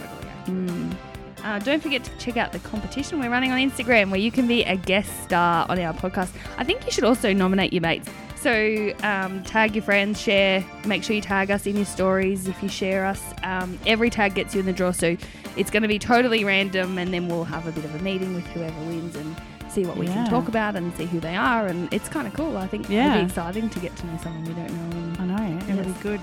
totally 0.00 0.28
accurate. 0.30 0.66
Mm. 0.68 0.96
Uh, 1.44 1.58
don't 1.60 1.82
forget 1.82 2.04
to 2.04 2.10
check 2.18 2.36
out 2.36 2.52
the 2.52 2.58
competition 2.60 3.18
we're 3.18 3.30
running 3.30 3.50
on 3.52 3.58
Instagram 3.58 4.10
where 4.10 4.20
you 4.20 4.30
can 4.30 4.46
be 4.46 4.62
a 4.64 4.76
guest 4.76 5.10
star 5.22 5.64
on 5.68 5.78
our 5.78 5.94
podcast. 5.94 6.30
I 6.58 6.64
think 6.64 6.84
you 6.84 6.92
should 6.92 7.04
also 7.04 7.32
nominate 7.32 7.72
your 7.72 7.80
mates. 7.82 8.10
So 8.36 8.92
um, 9.02 9.42
tag 9.44 9.74
your 9.74 9.82
friends, 9.84 10.20
share. 10.20 10.64
Make 10.86 11.02
sure 11.04 11.14
you 11.14 11.22
tag 11.22 11.50
us 11.50 11.66
in 11.66 11.76
your 11.76 11.84
stories 11.84 12.46
if 12.48 12.62
you 12.62 12.68
share 12.68 13.04
us. 13.06 13.22
Um, 13.42 13.78
every 13.86 14.10
tag 14.10 14.34
gets 14.34 14.54
you 14.54 14.60
in 14.60 14.66
the 14.66 14.72
draw, 14.72 14.92
so 14.92 15.16
it's 15.56 15.70
going 15.70 15.82
to 15.82 15.88
be 15.88 15.98
totally 15.98 16.42
random, 16.44 16.96
and 16.98 17.12
then 17.12 17.28
we'll 17.28 17.44
have 17.44 17.66
a 17.66 17.72
bit 17.72 17.84
of 17.84 17.94
a 17.94 17.98
meeting 17.98 18.34
with 18.34 18.46
whoever 18.48 18.78
wins 18.84 19.14
and 19.16 19.36
see 19.70 19.84
what 19.84 19.96
we 19.96 20.06
Yeah. 20.06 20.14
can 20.14 20.30
talk 20.30 20.48
about 20.48 20.76
and 20.76 20.92
see 20.96 21.06
who 21.06 21.20
they 21.20 21.36
are. 21.36 21.66
And 21.66 21.92
it's 21.92 22.08
kind 22.08 22.26
of 22.26 22.34
cool. 22.34 22.56
I 22.56 22.66
think 22.66 22.88
Yeah. 22.88 23.14
it'll 23.14 23.20
be 23.22 23.26
exciting 23.26 23.68
to 23.70 23.78
get 23.80 23.94
to 23.96 24.06
know 24.06 24.18
someone 24.22 24.44
we 24.44 24.52
don't 24.54 24.70
know. 24.72 25.22
And 25.22 25.32
I 25.32 25.48
know. 25.50 25.58
It'll 25.68 25.76
Yes. 25.76 25.86
be 25.86 26.02
good. 26.02 26.20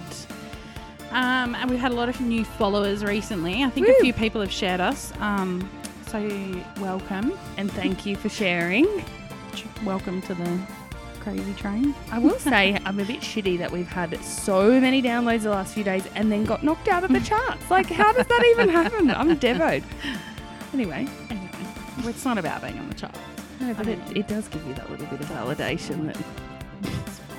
Um, 1.11 1.55
and 1.55 1.69
we've 1.69 1.79
had 1.79 1.91
a 1.91 1.95
lot 1.95 2.09
of 2.09 2.19
new 2.19 2.43
followers 2.43 3.03
recently. 3.03 3.63
I 3.63 3.69
think 3.69 3.87
Woo. 3.87 3.93
a 3.99 4.01
few 4.03 4.13
people 4.13 4.41
have 4.41 4.51
shared 4.51 4.81
us. 4.81 5.13
Um, 5.21 5.69
so 6.11 6.19
welcome. 6.79 7.33
and 7.57 7.71
thank 7.71 8.05
you 8.05 8.15
for 8.15 8.29
sharing. 8.29 8.85
Welcome 9.83 10.21
to 10.23 10.33
the 10.33 10.59
crazy 11.21 11.53
train. 11.53 11.93
I 12.11 12.19
will 12.19 12.37
say 12.39 12.77
I'm 12.85 12.99
a 12.99 13.03
bit 13.05 13.21
shitty 13.21 13.57
that 13.59 13.71
we've 13.71 13.87
had 13.87 14.17
so 14.23 14.79
many 14.79 15.01
downloads 15.01 15.41
the 15.43 15.49
last 15.49 15.73
few 15.73 15.83
days 15.83 16.03
and 16.15 16.31
then 16.31 16.45
got 16.45 16.63
knocked 16.63 16.87
out 16.87 17.03
of 17.03 17.11
the 17.11 17.19
charts. 17.19 17.69
Like, 17.69 17.87
how 17.89 18.11
does 18.13 18.27
that 18.27 18.43
even 18.51 18.69
happen? 18.69 19.09
I'm 19.11 19.35
devoed. 19.35 19.83
Anyway, 20.73 21.07
Anyway, 21.29 22.09
it's 22.09 22.23
not 22.25 22.37
about 22.37 22.61
being 22.61 22.77
on 22.79 22.87
the 22.89 22.95
chart. 22.95 23.15
No, 23.59 23.73
but 23.73 23.87
it, 23.87 23.99
it 24.15 24.27
does 24.27 24.47
give 24.47 24.65
you 24.67 24.73
that 24.75 24.89
little 24.89 25.05
bit 25.07 25.19
of 25.19 25.25
validation 25.27 26.05
that 26.07 26.17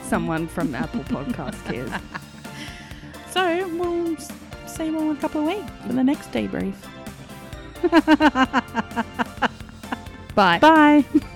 someone 0.05 0.47
from 0.49 0.75
Apple 0.75 1.05
Podcast 1.05 1.65
cares. 1.65 1.91
So 3.31 3.69
we'll 3.77 4.17
see 4.67 4.87
you 4.87 4.97
all 4.97 5.11
in 5.11 5.17
a 5.17 5.21
couple 5.21 5.43
of 5.43 5.47
weeks 5.47 5.71
for 5.87 5.93
the 5.93 6.03
next 6.03 6.33
debrief. 6.33 6.75
Bye. 10.35 10.59
Bye. 10.59 11.05